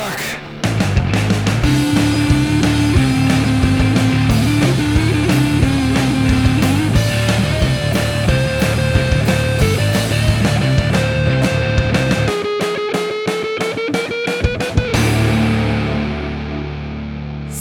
fuck. 0.00 0.39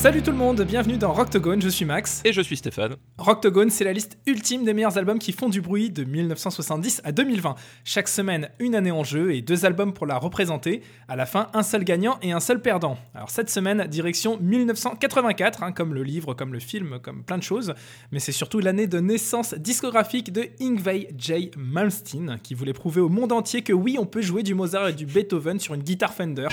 Salut 0.09 0.23
tout 0.23 0.31
le 0.31 0.37
monde, 0.37 0.59
bienvenue 0.63 0.97
dans 0.97 1.13
Rocktogone, 1.13 1.61
je 1.61 1.69
suis 1.69 1.85
Max. 1.85 2.23
Et 2.25 2.33
je 2.33 2.41
suis 2.41 2.57
Stéphane. 2.57 2.95
Rocktogone, 3.19 3.69
c'est 3.69 3.83
la 3.83 3.93
liste 3.93 4.17
ultime 4.25 4.63
des 4.63 4.73
meilleurs 4.73 4.97
albums 4.97 5.19
qui 5.19 5.31
font 5.31 5.49
du 5.49 5.61
bruit 5.61 5.91
de 5.91 6.03
1970 6.03 7.01
à 7.03 7.11
2020. 7.11 7.53
Chaque 7.83 8.07
semaine, 8.07 8.49
une 8.57 8.73
année 8.73 8.89
en 8.89 9.03
jeu 9.03 9.35
et 9.35 9.43
deux 9.43 9.67
albums 9.67 9.93
pour 9.93 10.07
la 10.07 10.17
représenter. 10.17 10.81
À 11.07 11.15
la 11.15 11.27
fin, 11.27 11.49
un 11.53 11.61
seul 11.61 11.83
gagnant 11.83 12.17
et 12.23 12.31
un 12.31 12.39
seul 12.39 12.59
perdant. 12.59 12.97
Alors 13.13 13.29
cette 13.29 13.51
semaine, 13.51 13.85
direction 13.85 14.39
1984, 14.41 15.61
hein, 15.61 15.71
comme 15.71 15.93
le 15.93 16.01
livre, 16.01 16.33
comme 16.33 16.53
le 16.53 16.59
film, 16.59 16.97
comme 17.03 17.23
plein 17.23 17.37
de 17.37 17.43
choses. 17.43 17.75
Mais 18.11 18.17
c'est 18.17 18.31
surtout 18.31 18.57
l'année 18.57 18.87
de 18.87 18.99
naissance 18.99 19.53
discographique 19.53 20.33
de 20.33 20.47
Ingvey 20.59 21.09
J. 21.19 21.51
Malmsteen, 21.55 22.39
qui 22.41 22.55
voulait 22.55 22.73
prouver 22.73 23.01
au 23.01 23.09
monde 23.09 23.31
entier 23.31 23.61
que 23.61 23.73
oui, 23.73 23.97
on 23.99 24.07
peut 24.07 24.23
jouer 24.23 24.41
du 24.41 24.55
Mozart 24.55 24.87
et 24.87 24.93
du 24.93 25.05
Beethoven 25.05 25.59
sur 25.59 25.75
une 25.75 25.83
guitare 25.83 26.15
Fender. 26.15 26.47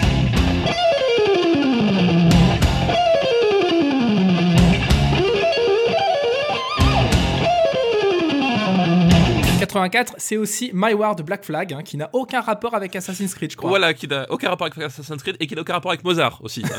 84, 9.77 10.15
c'est 10.19 10.37
aussi 10.37 10.71
My 10.73 10.95
War 10.95 11.15
de 11.16 11.23
Black 11.23 11.45
Flag, 11.45 11.73
hein, 11.75 11.83
qui 11.84 11.97
n'a 11.97 12.09
aucun 12.12 12.41
rapport 12.41 12.75
avec 12.75 12.97
Assassin's 12.97 13.34
Creed, 13.34 13.51
je 13.53 13.57
crois. 13.57 13.69
Voilà, 13.69 13.93
qui 13.95 14.09
n'a 14.09 14.27
aucun 14.30 14.48
rapport 14.48 14.67
avec 14.67 14.79
Assassin's 14.79 15.23
Creed 15.23 15.37
et 15.39 15.47
qui 15.47 15.55
n'a 15.55 15.61
aucun 15.61 15.75
rapport 15.75 15.91
avec 15.91 16.05
Mozart 16.05 16.39
aussi. 16.42 16.62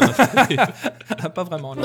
Ah, 1.19 1.29
pas 1.29 1.43
vraiment. 1.43 1.73
non. 1.75 1.81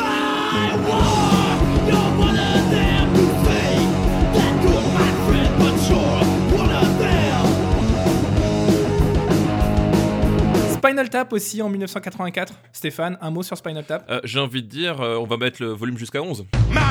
Spinal 10.74 11.08
Tap 11.10 11.32
aussi 11.32 11.62
en 11.62 11.68
1984. 11.68 12.52
Stéphane, 12.72 13.16
un 13.20 13.30
mot 13.30 13.42
sur 13.42 13.56
Spinal 13.56 13.84
Tap? 13.84 14.04
Euh, 14.10 14.20
J'ai 14.24 14.40
envie 14.40 14.62
de 14.62 14.68
dire, 14.68 15.00
euh, 15.00 15.16
on 15.16 15.24
va 15.26 15.36
mettre 15.36 15.62
le 15.62 15.68
volume 15.70 15.96
jusqu'à 15.96 16.20
11. 16.20 16.44
My 16.70 16.81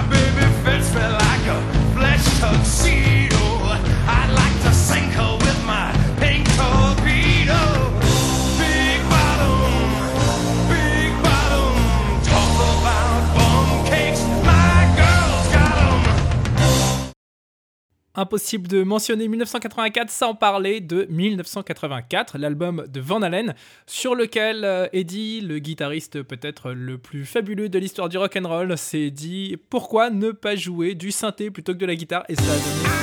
Impossible 18.31 18.69
de 18.69 18.83
mentionner 18.83 19.27
1984 19.27 20.09
sans 20.09 20.35
parler 20.35 20.79
de 20.79 21.05
1984, 21.09 22.37
l'album 22.37 22.85
de 22.87 23.01
Van 23.01 23.21
Halen, 23.21 23.53
sur 23.87 24.15
lequel 24.15 24.63
euh, 24.63 24.87
Eddie, 24.93 25.41
le 25.41 25.59
guitariste 25.59 26.23
peut-être 26.23 26.71
le 26.71 26.97
plus 26.97 27.25
fabuleux 27.25 27.67
de 27.67 27.77
l'histoire 27.77 28.07
du 28.07 28.17
rock 28.17 28.37
and 28.41 28.47
roll, 28.47 28.77
s'est 28.77 29.09
dit 29.11 29.57
pourquoi 29.69 30.11
ne 30.11 30.31
pas 30.31 30.55
jouer 30.55 30.95
du 30.95 31.11
synthé 31.11 31.51
plutôt 31.51 31.73
que 31.73 31.79
de 31.79 31.85
la 31.85 31.95
guitare? 31.95 32.23
Et 32.29 32.35
ça 32.35 32.43
a 32.43 32.55
donné. 32.55 33.01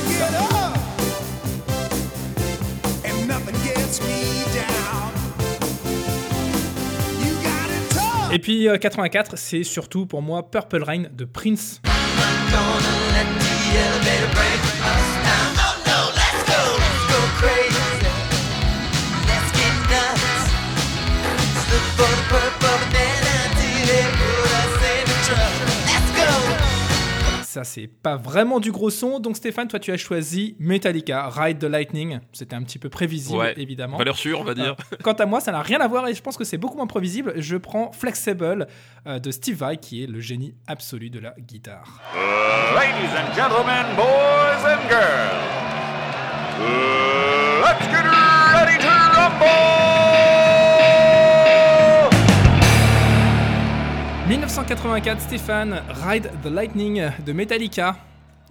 Et 8.33 8.39
puis 8.39 8.67
euh, 8.67 8.79
84, 8.79 9.37
c'est 9.37 9.63
surtout 9.63 10.07
pour 10.07 10.23
moi 10.23 10.51
Purple 10.51 10.83
Rain 10.83 11.03
de 11.13 11.27
Prince. 11.27 11.83
for 21.99 22.05
the 22.05 22.23
purpose. 22.29 22.58
Ça, 27.59 27.65
c'est 27.65 27.89
pas 27.89 28.15
vraiment 28.15 28.61
du 28.61 28.71
gros 28.71 28.89
son. 28.89 29.19
Donc, 29.19 29.37
Stéphane, 29.37 29.67
toi, 29.67 29.81
tu 29.81 29.91
as 29.91 29.97
choisi 29.97 30.55
Metallica, 30.61 31.29
Ride 31.29 31.59
the 31.59 31.65
Lightning. 31.65 32.21
C'était 32.33 32.55
un 32.55 32.63
petit 32.63 32.79
peu 32.79 32.89
prévisible, 32.89 33.37
Ouais. 33.37 33.53
évidemment. 33.57 33.99
Valeur 33.99 34.17
sûre, 34.17 34.39
on 34.41 34.45
va 34.45 34.55
dire. 34.55 34.77
Euh, 34.93 34.97
Quant 35.03 35.15
à 35.15 35.27
moi, 35.27 35.41
ça 35.41 35.51
n'a 35.51 35.61
rien 35.61 35.81
à 35.81 35.89
voir 35.89 36.07
et 36.07 36.15
je 36.15 36.23
pense 36.23 36.37
que 36.37 36.45
c'est 36.45 36.57
beaucoup 36.57 36.77
moins 36.77 36.87
prévisible. 36.87 37.33
Je 37.37 37.57
prends 37.57 37.91
Flexible 37.91 38.69
euh, 39.09 39.19
de 39.19 39.33
Steve 39.33 39.57
Vai, 39.57 39.77
qui 39.77 40.05
est 40.05 40.07
le 40.07 40.21
génie 40.21 40.55
absolu 40.69 41.11
de 41.11 41.19
la 41.19 41.35
guitare. 41.37 42.01
Ladies 42.77 43.13
and 43.17 43.35
gentlemen, 43.35 43.87
boys 43.97 44.65
and 44.65 44.89
girls, 44.89 45.35
let's 47.65 47.87
get 47.91 48.05
ready 48.55 48.79
to 48.79 48.89
rumble! 49.17 50.38
1984, 54.59 55.21
Stéphane, 55.21 55.83
Ride 56.05 56.31
the 56.43 56.49
Lightning 56.49 57.01
de 57.25 57.33
Metallica. 57.33 57.97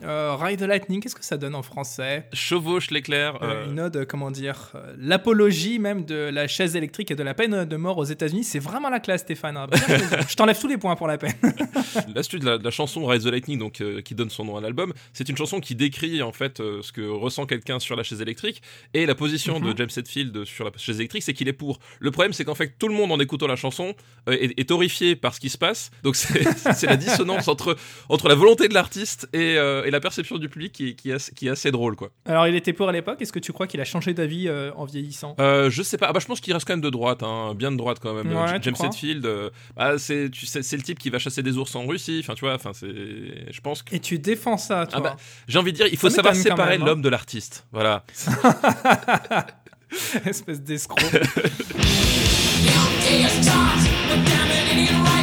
Euh, 0.03 0.35
Ride 0.39 0.59
the 0.59 0.63
Lightning, 0.63 1.01
qu'est-ce 1.01 1.15
que 1.15 1.25
ça 1.25 1.37
donne 1.37 1.55
en 1.55 1.63
français? 1.63 2.27
Chevauche 2.33 2.91
l'éclair. 2.91 3.41
Euh, 3.41 3.65
euh, 3.65 3.71
Une 3.71 3.79
ode, 3.79 4.05
comment 4.07 4.29
dire, 4.29 4.73
l'apologie 4.97 5.79
même 5.79 6.05
de 6.05 6.15
la 6.31 6.47
chaise 6.47 6.75
électrique 6.75 7.09
et 7.11 7.15
de 7.15 7.23
la 7.23 7.33
peine 7.33 7.65
de 7.65 7.75
mort 7.77 7.97
aux 7.97 8.03
États-Unis. 8.03 8.43
C'est 8.43 8.59
vraiment 8.59 8.89
la 8.89 8.99
classe, 8.99 9.21
Stéphane. 9.21 9.57
hein. 9.57 9.67
Je 10.29 10.35
t'enlève 10.35 10.59
tous 10.59 10.67
les 10.67 10.77
points 10.77 10.95
pour 10.95 11.07
la 11.07 11.17
peine. 11.17 11.33
L'astuce 12.15 12.39
de 12.41 12.45
la, 12.45 12.57
de 12.57 12.63
la 12.63 12.71
chanson 12.71 13.05
Rise 13.05 13.23
the 13.23 13.27
Lightning, 13.27 13.57
donc, 13.57 13.81
euh, 13.81 14.01
qui 14.01 14.13
donne 14.13 14.29
son 14.29 14.45
nom 14.45 14.55
à 14.57 14.61
l'album, 14.61 14.93
c'est 15.13 15.27
une 15.29 15.37
chanson 15.37 15.59
qui 15.59 15.73
décrit 15.75 16.21
en 16.21 16.31
fait 16.31 16.57
ce 16.57 16.91
que 16.91 17.01
ressent 17.01 17.45
quelqu'un 17.45 17.79
sur 17.79 17.95
la 17.95 18.03
chaise 18.03 18.21
électrique 18.21 18.61
et 18.93 19.05
la 19.05 19.15
position 19.15 19.59
Mhm. 19.59 19.73
de 19.73 19.77
James 19.77 19.89
Hetfield 19.97 20.45
sur 20.45 20.65
la 20.65 20.71
chaise 20.77 20.99
électrique, 20.99 21.23
c'est 21.23 21.33
qu'il 21.33 21.47
est 21.47 21.53
pour. 21.53 21.79
Le 21.99 22.11
problème, 22.11 22.33
c'est 22.33 22.45
qu'en 22.45 22.55
fait, 22.55 22.73
tout 22.77 22.87
le 22.87 22.93
monde 22.93 23.11
en 23.11 23.19
écoutant 23.19 23.47
la 23.47 23.55
chanson 23.55 23.95
est, 24.29 24.57
est 24.59 24.71
horrifié 24.71 25.15
par 25.15 25.33
ce 25.33 25.39
qui 25.39 25.49
se 25.49 25.57
passe. 25.57 25.89
Donc 26.03 26.15
c'est 26.15 26.85
la 26.87 26.97
dissonance 26.97 27.47
entre, 27.47 27.75
entre 28.09 28.27
la 28.27 28.35
volonté 28.35 28.67
de 28.67 28.73
l'artiste 28.73 29.27
et, 29.33 29.57
et 29.87 29.91
la 29.91 29.99
perception 29.99 30.37
du 30.37 30.49
public 30.49 30.73
qui, 30.73 30.95
qui, 30.95 31.11
est, 31.11 31.13
assez- 31.13 31.33
qui 31.33 31.47
est 31.47 31.49
assez 31.49 31.71
drôle, 31.71 31.95
quoi. 31.95 32.09
Alors, 32.25 32.47
il 32.47 32.55
était 32.55 32.73
pour 32.73 32.89
à 32.89 32.91
l'époque. 32.91 33.21
Est-ce 33.21 33.31
que 33.31 33.39
tu 33.39 33.53
crois 33.53 33.67
qu'il 33.67 33.79
a 33.81 33.85
changé 33.85 34.13
d'avis 34.13 34.47
euh, 34.47 34.71
en 34.75 34.85
vieillissant? 34.85 35.35
Euh, 35.39 35.69
je 35.69 35.81
sais 35.81 35.97
pas. 35.97 36.07
Ah 36.09 36.13
bah, 36.13 36.19
je 36.21 36.25
pense 36.27 36.41
qu'il 36.41 36.53
reste 36.53 36.67
quand 36.67 36.73
même 36.73 36.81
de 36.81 36.89
droite, 36.89 37.23
hein, 37.23 37.53
bien 37.55 37.71
de 37.71 37.77
droite 37.77 37.99
quand 38.01 38.13
même. 38.13 38.27
Ouais, 38.27 38.53
Euh, 38.55 38.59
James 38.61 38.75
Hetfield, 38.83 39.25
euh, 39.25 39.49
bah, 39.75 39.97
c'est 39.97 40.25
le 40.25 40.81
type 40.83 40.99
qui 40.99 41.09
va 41.09 41.19
chasser 41.19 41.41
des 41.43 41.57
ours 41.57 41.73
en 41.75 41.85
Russie. 41.87 42.19
Enfin, 42.23 42.33
tu 42.35 42.41
vois. 42.45 42.53
Enfin, 42.55 42.71
c'est. 42.73 42.87
Je 42.87 43.61
pense 43.61 43.83
que 43.83 43.95
Et 43.95 43.99
tu 43.99 44.19
défends 44.19 44.57
ça, 44.57 44.85
toi 44.87 44.97
Ah 44.97 45.01
bah, 45.01 45.15
j'ai 45.47 45.59
envie 45.59 45.71
de 45.71 45.77
dire, 45.77 45.87
il 45.89 45.97
faut 45.97 46.09
Ça 46.09 46.17
savoir 46.17 46.35
séparer 46.35 46.71
même, 46.71 46.81
hein. 46.81 46.85
l'homme 46.85 47.01
de 47.01 47.09
l'artiste. 47.09 47.65
Voilà. 47.71 48.03
Espèce 50.25 50.61
d'escroc. 50.61 50.99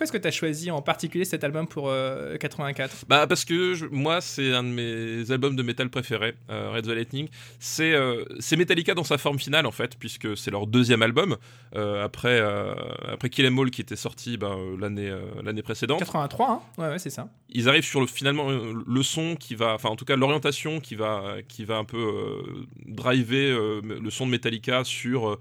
Pourquoi 0.00 0.14
est-ce 0.14 0.18
que 0.18 0.22
tu 0.22 0.28
as 0.28 0.30
choisi 0.30 0.70
en 0.70 0.80
particulier 0.80 1.26
cet 1.26 1.44
album 1.44 1.68
pour 1.68 1.90
euh, 1.90 2.38
84 2.38 3.04
Bah 3.06 3.26
parce 3.26 3.44
que 3.44 3.74
je- 3.74 3.84
moi 3.84 4.22
c'est 4.22 4.50
un 4.54 4.62
de 4.64 4.68
mes 4.70 5.30
albums 5.30 5.54
de 5.54 5.62
métal 5.62 5.90
préférés, 5.90 6.36
euh, 6.48 6.70
Red 6.72 6.86
the 6.86 6.88
Lightning. 6.88 7.28
C'est 7.58 7.92
euh, 7.92 8.24
c'est 8.38 8.56
Metallica 8.56 8.94
dans 8.94 9.04
sa 9.04 9.18
forme 9.18 9.38
finale 9.38 9.66
en 9.66 9.70
fait, 9.72 9.98
puisque 9.98 10.38
c'est 10.38 10.50
leur 10.50 10.66
deuxième 10.66 11.02
album 11.02 11.36
euh, 11.76 12.02
après 12.02 12.40
euh, 12.40 12.72
après 13.12 13.28
Kill 13.28 13.44
'Em 13.44 13.58
All 13.58 13.70
qui 13.70 13.82
était 13.82 13.94
sorti 13.94 14.38
ben, 14.38 14.52
euh, 14.56 14.76
l'année 14.80 15.10
euh, 15.10 15.20
l'année 15.44 15.60
précédente. 15.62 15.98
83, 15.98 16.48
hein? 16.50 16.60
Ouais, 16.78 16.88
ouais, 16.88 16.98
c'est 16.98 17.10
ça. 17.10 17.28
Ils 17.50 17.68
arrivent 17.68 17.84
sur 17.84 18.00
le 18.00 18.06
finalement 18.06 18.48
euh, 18.50 18.72
le 18.86 19.02
son 19.02 19.36
qui 19.36 19.54
va, 19.54 19.74
enfin 19.74 19.90
en 19.90 19.96
tout 19.96 20.06
cas 20.06 20.16
l'orientation 20.16 20.80
qui 20.80 20.94
va 20.94 21.34
qui 21.46 21.66
va 21.66 21.76
un 21.76 21.84
peu 21.84 21.98
euh, 21.98 22.64
driver 22.86 23.50
euh, 23.54 23.82
le 24.02 24.08
son 24.10 24.24
de 24.24 24.30
Metallica 24.30 24.82
sur 24.82 25.28
euh, 25.28 25.32
euh, 25.32 25.36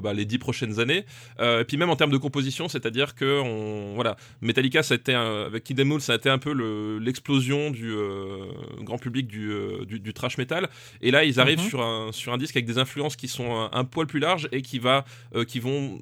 bah, 0.00 0.12
les 0.14 0.24
dix 0.24 0.38
prochaines 0.38 0.80
années. 0.80 1.04
Euh, 1.40 1.60
et 1.60 1.64
puis 1.64 1.76
même 1.76 1.90
en 1.90 1.96
termes 1.96 2.10
de 2.12 2.16
composition, 2.18 2.68
c'est-à-dire 2.68 3.14
que 3.14 3.40
on, 3.40 3.94
voilà, 3.94 4.16
Metallica, 4.40 4.82
ça 4.82 4.94
a 4.94 4.96
été 4.96 5.14
un- 5.14 5.44
avec 5.46 5.64
Kid 5.64 5.80
Moon, 5.84 5.98
ça 6.00 6.12
a 6.12 6.16
été 6.16 6.28
un 6.28 6.38
peu 6.38 6.52
le- 6.52 6.98
l'explosion 6.98 7.70
du 7.70 7.90
euh, 7.92 8.44
grand 8.82 8.98
public 8.98 9.26
du, 9.26 9.50
euh, 9.50 9.84
du, 9.84 10.00
du 10.00 10.12
trash 10.14 10.38
metal. 10.38 10.68
Et 11.00 11.10
là, 11.10 11.24
ils 11.24 11.40
arrivent 11.40 11.60
Mhm. 11.60 11.68
sur 11.68 11.82
un 11.82 12.12
sur 12.12 12.32
un 12.32 12.38
disque 12.38 12.56
avec 12.56 12.66
des 12.66 12.78
influences 12.78 13.16
qui 13.16 13.28
sont 13.28 13.54
un, 13.54 13.70
un 13.72 13.84
poil 13.84 14.06
plus 14.06 14.20
larges 14.20 14.48
et 14.52 14.62
qui 14.62 14.78
va 14.78 15.04
euh, 15.34 15.44
qui 15.44 15.60
vont 15.60 15.98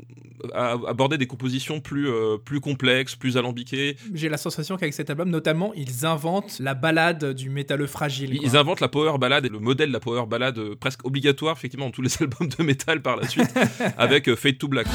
a- 0.55 0.77
aborder 0.87 1.19
des 1.19 1.27
compositions 1.27 1.81
plus 1.81 2.09
euh, 2.09 2.37
plus 2.39 2.61
complexes, 2.61 3.15
plus 3.17 3.37
alambiquées. 3.37 3.97
J'ai 4.15 4.29
la 4.29 4.37
sensation 4.37 4.77
qu'avec 4.77 4.95
cet 4.95 5.11
album, 5.11 5.31
notamment, 5.31 5.73
ils 5.75 6.07
inventent 6.07 6.59
la 6.61 6.75
balade 6.75 7.35
du 7.35 7.51
métalleux 7.51 7.87
fragile. 7.87 8.35
Ils 8.35 8.51
quoi. 8.51 8.61
inventent 8.61 8.81
la 8.81 8.89
power 8.89 9.19
ballade 9.19 9.47
et 9.47 9.49
le 9.49 9.59
modèle 9.59 9.89
de 9.89 9.93
la 9.93 10.01
power 10.01 10.27
ballade 10.27 10.59
euh, 10.59 10.75
presque 10.79 11.05
obligatoire 11.05 11.57
effectivement 11.57 11.87
dans 11.87 11.91
tous 11.93 12.03
les 12.03 12.11
albums 12.23 12.49
de 12.49 12.63
métal 12.63 13.03
par 13.03 13.17
la 13.17 13.27
suite 13.29 13.51
avec 13.99 14.29
euh, 14.29 14.37
Fade 14.37 14.59
to 14.59 14.69
Black. 14.69 14.87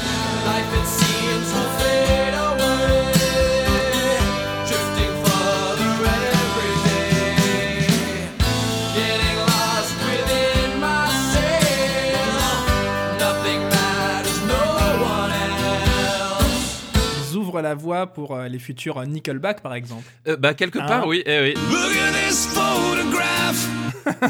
la 17.64 17.74
voie 17.74 18.06
pour 18.06 18.36
euh, 18.36 18.46
les 18.46 18.58
futurs 18.58 18.98
euh, 18.98 19.06
Nickelback, 19.06 19.60
par 19.60 19.74
exemple. 19.74 20.04
Euh, 20.28 20.36
bah, 20.36 20.54
quelque 20.54 20.78
hein 20.78 20.86
part, 20.86 21.06
oui. 21.08 21.22
Eh, 21.26 21.40
oui. 21.40 21.54
Look 21.70 21.96
at 21.96 22.12
this. 22.12 23.73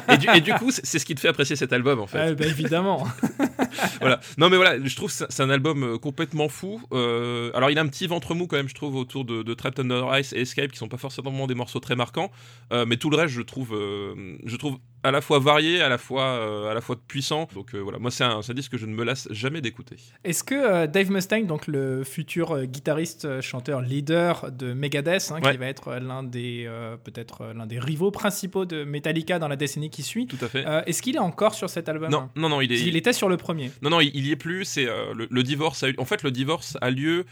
Et, 0.09 0.17
du, 0.19 0.29
et 0.35 0.41
du 0.41 0.53
coup, 0.55 0.71
c'est 0.71 0.99
ce 0.99 1.05
qui 1.05 1.15
te 1.15 1.21
fait 1.21 1.29
apprécier 1.29 1.57
cet 1.57 1.73
album 1.73 2.01
en 2.01 2.07
fait. 2.07 2.19
Ouais, 2.19 2.35
bah, 2.35 2.47
évidemment. 2.47 3.07
voilà. 4.01 4.21
Non 4.39 4.49
mais 4.51 4.57
voilà, 4.57 4.77
je 4.83 4.97
trouve 4.97 5.11
que 5.17 5.25
c'est 5.29 5.43
un 5.43 5.51
album 5.51 5.83
euh, 5.83 5.99
complètement 5.99 6.49
fou. 6.49 6.81
Euh, 6.93 7.51
alors 7.55 7.71
il 7.71 7.79
a 7.79 7.83
un 7.83 7.89
petit 7.89 8.07
ventre 8.07 8.35
mou 8.35 8.47
quand 8.47 8.57
même, 8.57 8.69
je 8.69 8.75
trouve, 8.75 8.97
autour 8.97 9.25
de, 9.25 9.43
de 9.43 9.55
Trapped 9.55 9.81
Under 9.85 10.19
Ice 10.19 10.33
et 10.33 10.41
Escape, 10.43 10.71
qui 10.73 10.79
sont 10.79 10.89
pas 10.89 10.97
forcément 10.97 11.47
des 11.47 11.55
morceaux 11.55 11.81
très 11.81 11.97
marquants, 11.97 12.31
Euh, 12.73 12.85
mais 12.87 12.97
tout 12.97 13.11
le 13.11 13.17
reste, 13.17 13.35
je 13.35 13.43
trouve, 13.43 13.71
je 13.75 14.57
trouve 14.57 14.79
à 15.05 15.11
la 15.13 15.21
fois 15.21 15.39
varié, 15.39 15.81
à 15.81 15.89
la 15.89 15.99
fois, 15.99 16.25
euh, 16.25 16.71
à 16.71 16.75
la 16.75 16.81
fois 16.81 16.97
puissant. 16.97 17.47
Donc 17.55 17.75
euh, 17.75 17.79
voilà, 17.79 17.99
moi 17.99 18.11
c'est 18.11 18.25
un, 18.25 18.41
disque 18.55 18.73
que 18.73 18.79
je 18.79 18.87
ne 18.87 18.95
me 18.95 19.05
lasse 19.05 19.29
jamais 19.31 19.61
d'écouter. 19.61 19.97
Est-ce 20.25 20.43
que 20.43 20.55
euh, 20.55 20.87
Dave 20.87 21.11
Mustaine, 21.11 21.47
donc 21.47 21.67
le 21.67 22.03
futur 22.05 22.65
guitariste, 22.67 23.41
chanteur, 23.41 23.81
leader 23.83 24.51
de 24.51 24.73
Megadeth, 24.73 25.31
hein, 25.31 25.41
Ouais. 25.45 25.53
qui 25.53 25.59
va 25.59 25.67
être 25.67 25.95
l'un 25.97 26.23
des 26.23 26.69
peut-être 27.05 27.53
l'un 27.55 27.67
des 27.67 27.79
rivaux 27.79 28.11
principaux 28.11 28.65
de 28.65 28.83
Metallica 28.85 29.39
dans 29.39 29.49
la 29.49 29.57
décennie 29.57 29.91
qui 29.91 30.03
suit, 30.03 30.27
Tout 30.27 30.39
à 30.45 30.49
fait. 30.49 30.65
est-ce 30.87 31.03
qu'il 31.03 31.17
est 31.17 31.21
encore 31.21 31.55
sur 31.55 31.69
cet 31.71 31.89
album 31.89 32.11
non, 32.11 32.29
non, 32.37 32.49
non, 32.49 32.61
il 32.61 32.73
est. 32.73 32.81
Il 32.81 32.97
était 32.97 33.13
sur 33.13 33.29
le 33.29 33.37
premier. 33.37 33.71
Non, 33.83 33.91
non, 33.91 34.01
il, 34.01 34.11
il 34.15 34.27
y 34.27 34.31
est 34.33 34.37
plus. 34.37 34.65
C'est 34.65 34.85
le, 34.87 35.27
le 35.31 35.43
divorce. 35.43 35.83
A 35.83 35.89
eu- 35.91 35.95
en 35.99 36.05
fait, 36.05 36.23
le 36.23 36.31
divorce 36.31 36.77
a 36.81 36.91
lieu 36.91 37.25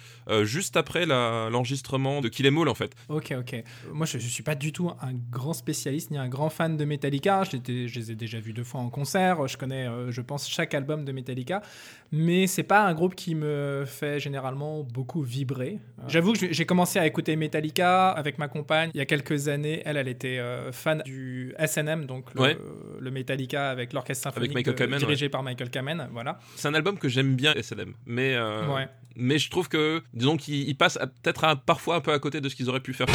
juste 0.42 0.76
après 0.76 1.06
l'enregistrement 1.06 2.20
de 2.20 2.28
Kill 2.28 2.46
Em 2.46 2.58
All, 2.58 2.68
en 2.68 2.74
fait. 2.74 2.94
Ok, 3.08 3.34
ok. 3.38 3.62
Moi, 3.92 4.06
je 4.06 4.16
ne 4.16 4.22
suis 4.22 4.42
pas 4.42 4.54
du 4.54 4.72
tout 4.72 4.90
un 5.00 5.12
grand 5.30 5.52
spécialiste 5.52 6.10
ni 6.10 6.18
un 6.18 6.28
grand 6.28 6.50
fan 6.50 6.76
de 6.76 6.84
Metallica. 6.84 7.44
Je, 7.44 7.52
l'étais- 7.52 7.61
je 7.66 7.98
les 7.98 8.10
ai 8.12 8.14
déjà 8.14 8.38
vus 8.40 8.52
deux 8.52 8.64
fois 8.64 8.80
en 8.80 8.90
concert. 8.90 9.46
Je 9.48 9.56
connais, 9.56 9.86
euh, 9.86 10.10
je 10.10 10.20
pense, 10.20 10.48
chaque 10.48 10.74
album 10.74 11.04
de 11.04 11.12
Metallica. 11.12 11.62
Mais 12.10 12.46
c'est 12.46 12.62
pas 12.62 12.84
un 12.86 12.92
groupe 12.94 13.14
qui 13.14 13.34
me 13.34 13.84
fait 13.86 14.20
généralement 14.20 14.82
beaucoup 14.82 15.22
vibrer. 15.22 15.78
Euh, 15.98 16.02
J'avoue 16.08 16.34
que 16.34 16.52
j'ai- 16.52 16.66
commencé 16.66 16.98
à 16.98 17.06
écouter 17.06 17.34
Metallica 17.36 18.10
avec 18.10 18.38
ma 18.38 18.48
compagne 18.48 18.90
il 18.94 18.98
y 18.98 19.00
a 19.00 19.06
quelques 19.06 19.48
années. 19.48 19.82
Elle, 19.84 19.96
elle 19.96 20.08
était 20.08 20.38
euh, 20.38 20.72
fan 20.72 21.02
du 21.04 21.54
SNM, 21.58 22.06
donc 22.06 22.32
le, 22.34 22.40
Ouais. 22.40 22.58
le 23.00 23.10
Metallica 23.10 23.70
avec 23.70 23.92
l'orchestre 23.92 24.24
symphonique 24.24 24.54
Michael 24.54 24.74
de- 24.74 24.78
Kamen, 24.78 24.98
dirigé 24.98 25.28
par 25.28 25.42
Michael 25.42 25.70
Kamen. 25.70 26.08
Voilà. 26.12 26.38
C'est 26.56 26.68
un 26.68 26.74
album 26.74 26.98
que 26.98 27.08
j'aime 27.08 27.34
bien, 27.34 27.52
SLM. 27.54 27.94
Mais, 28.06 28.34
euh, 28.34 28.66
Ouais. 28.74 28.88
mais 29.16 29.38
je 29.38 29.50
trouve 29.50 29.68
que, 29.68 30.02
disons 30.14 30.36
qu'il 30.36 30.68
il 30.68 30.76
passe 30.76 30.98
peut-être 31.22 31.56
parfois 31.64 31.96
un 31.96 32.00
peu 32.00 32.12
à 32.12 32.18
côté 32.18 32.40
de 32.40 32.48
ce 32.48 32.56
qu'ils 32.56 32.68
auraient 32.68 32.80
pu 32.80 32.92
faire. 32.94 33.06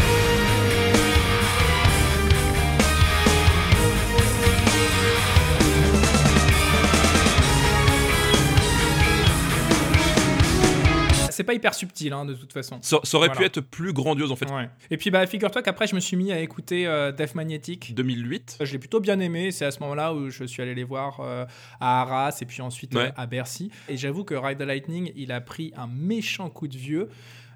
C'est 11.38 11.44
pas 11.44 11.54
hyper 11.54 11.76
subtil, 11.76 12.14
hein, 12.14 12.26
de 12.26 12.34
toute 12.34 12.52
façon. 12.52 12.80
Ça, 12.82 12.98
ça 13.04 13.16
aurait 13.18 13.30
pu 13.32 13.44
être 13.44 13.62
plus 13.62 13.94
grandiose, 13.94 14.32
en 14.32 14.36
fait. 14.36 14.50
Ouais. 14.52 14.72
Et 14.90 14.98
puis, 14.98 15.12
bah, 15.12 15.28
figure-toi 15.28 15.62
qu'après, 15.62 15.86
je 15.86 15.94
me 15.94 16.00
suis 16.00 16.18
mis 16.18 16.32
à 16.32 16.40
écouter 16.40 16.88
euh, 16.88 17.12
Death 17.12 17.36
Magnetic. 17.36 17.94
2008. 17.94 18.58
Je 18.62 18.72
l'ai 18.72 18.80
plutôt 18.80 19.00
bien 19.00 19.20
aimé. 19.20 19.52
C'est 19.52 19.64
à 19.66 19.70
ce 19.70 19.80
moment-là 19.82 20.16
où 20.16 20.32
je 20.32 20.46
suis 20.46 20.64
allé 20.64 20.74
les 20.74 20.84
voir 20.84 21.20
euh, 21.20 21.46
à 21.80 22.02
Arras 22.02 22.36
et 22.42 22.46
puis 22.46 22.64
ensuite 22.64 22.96
Ouais. 22.96 23.10
euh, 23.10 23.12
à 23.16 23.28
Bercy. 23.28 23.70
Et 23.88 23.98
j'avoue 23.98 24.24
que 24.24 24.34
Ride 24.34 24.58
the 24.58 24.64
Lightning, 24.64 25.12
il 25.16 25.32
a 25.32 25.40
pris 25.40 25.74
un 25.78 25.86
méchant 25.86 26.50
coup 26.50 26.68
de 26.68 26.76
vieux. 26.76 27.08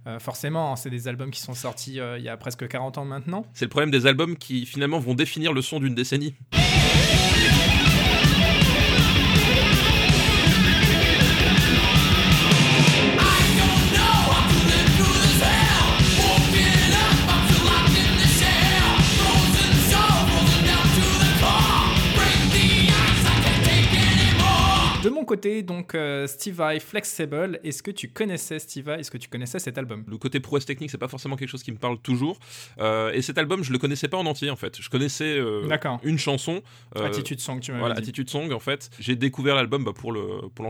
Euh, 0.05 0.19
forcément, 0.19 0.71
hein, 0.71 0.75
c'est 0.75 0.91
des 0.91 1.07
albums 1.07 1.31
qui 1.31 1.41
sont 1.41 1.55
sortis 1.55 1.99
euh, 1.99 2.19
il 2.19 2.23
y 2.23 2.29
a 2.29 2.37
presque 2.37 2.67
40 2.67 2.99
ans 2.99 3.05
maintenant. 3.05 3.47
C'est 3.53 3.65
le 3.65 3.69
problème 3.69 3.89
des 3.89 4.05
albums 4.05 4.37
qui 4.37 4.67
finalement 4.67 4.99
vont 4.99 5.15
définir 5.15 5.53
le 5.53 5.63
son 5.63 5.79
d'une 5.79 5.95
décennie. 5.95 6.35
Côté, 25.31 25.63
donc 25.63 25.95
euh, 25.95 26.27
Steve 26.27 26.55
Vai 26.55 26.81
Flexible, 26.81 27.57
est-ce 27.63 27.81
que 27.81 27.91
tu 27.91 28.09
connaissais 28.09 28.59
Steve 28.59 28.83
Vai? 28.83 28.99
Est-ce 28.99 29.09
que 29.09 29.17
tu 29.17 29.29
connaissais 29.29 29.59
cet 29.59 29.77
album? 29.77 30.03
Le 30.05 30.17
côté 30.17 30.41
prouesse 30.41 30.65
technique, 30.65 30.91
c'est 30.91 30.97
pas 30.97 31.07
forcément 31.07 31.37
quelque 31.37 31.47
chose 31.47 31.63
qui 31.63 31.71
me 31.71 31.77
parle 31.77 31.97
toujours. 31.99 32.37
Euh, 32.79 33.13
et 33.13 33.21
cet 33.21 33.37
album, 33.37 33.63
je 33.63 33.71
le 33.71 33.77
connaissais 33.77 34.09
pas 34.09 34.17
en 34.17 34.25
entier 34.25 34.49
en 34.49 34.57
fait. 34.57 34.81
Je 34.81 34.89
connaissais 34.89 35.37
euh, 35.37 35.65
une 36.03 36.17
chanson. 36.19 36.61
euh, 36.97 37.05
Attitude 37.05 37.39
Song, 37.39 37.61
tu 37.61 37.71
Voilà, 37.71 37.95
dit. 37.95 38.01
Attitude 38.01 38.29
Song 38.29 38.51
en 38.51 38.59
fait. 38.59 38.89
J'ai 38.99 39.15
découvert 39.15 39.55
l'album 39.55 39.85
bah, 39.85 39.93
pour 39.95 40.11
le 40.11 40.49
pour 40.53 40.65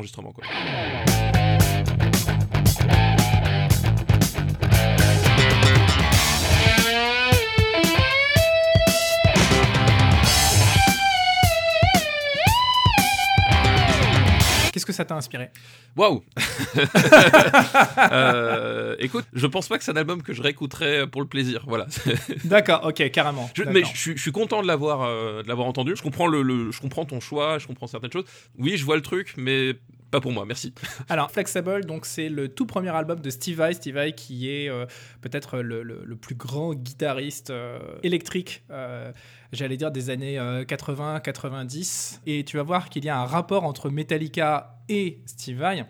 ça 15.02 15.06
t'a 15.06 15.16
inspiré 15.16 15.50
Waouh 15.98 16.24
Euh, 18.12 18.96
Écoute, 19.00 19.26
je 19.34 19.48
pense 19.48 19.68
pas 19.68 19.78
que 19.78 19.84
c'est 19.84 19.92
un 19.92 19.96
album 19.98 20.22
que 20.22 20.34
je 20.34 20.42
réécouterais 20.42 21.08
pour 21.08 21.22
le 21.22 21.28
plaisir. 21.28 21.64
Voilà. 21.68 21.88
D'accord, 22.46 22.82
ok, 22.86 23.10
carrément. 23.12 23.50
Je- 23.56 23.64
mais 23.64 23.84
je, 23.84 23.98
suis- 23.98 24.18
je 24.18 24.22
suis 24.22 24.32
content 24.32 24.62
de 24.62 24.68
l'avoir 24.68 25.02
euh, 25.04 25.42
de 25.44 25.48
l'avoir 25.48 25.68
entendu. 25.68 25.94
Je 25.96 26.02
comprends 26.04 26.28
le, 26.28 26.42
le- 26.42 26.72
je 26.72 26.80
comprends 26.82 27.06
ton 27.06 27.20
choix, 27.20 27.58
je 27.58 27.68
comprends 27.68 27.88
certaines 27.88 28.12
choses. 28.12 28.26
Oui, 28.58 28.78
je 28.78 28.86
vois 28.86 28.96
le 28.96 29.02
truc, 29.02 29.34
mais 29.38 29.76
pas 30.12 30.20
pour 30.20 30.32
moi. 30.32 30.46
Merci. 30.46 30.74
Alors, 31.10 31.32
Flexible, 31.32 31.86
donc 31.86 32.06
c'est 32.06 32.30
le 32.30 32.50
tout 32.50 32.66
premier 32.66 32.90
album 32.90 33.20
de 33.20 33.30
Steve 33.30 33.58
Vai. 33.58 33.74
Steve 33.74 33.96
Vai 33.96 34.14
qui 34.14 34.50
est 34.50 34.70
euh, 34.70 34.86
peut-être 35.22 35.60
le, 35.60 36.16
plus 36.16 36.36
grand 36.36 36.74
guitariste 36.76 37.50
euh, 37.50 37.80
électrique, 38.04 38.64
euh, 38.70 39.12
j'allais 39.54 39.78
dire 39.78 39.92
des 39.92 40.10
années 40.10 40.38
80-90. 40.38 42.20
Et 42.28 42.44
tu 42.44 42.58
vas 42.58 42.64
voir 42.64 42.90
qu'il 42.90 43.06
y 43.06 43.10
a 43.10 43.18
un 43.18 43.26
rapport 43.26 43.64
entre 43.64 43.90
Metallica 43.90 44.78
et 44.90 45.22
Steve 45.26 45.58
Vai. 45.58 45.88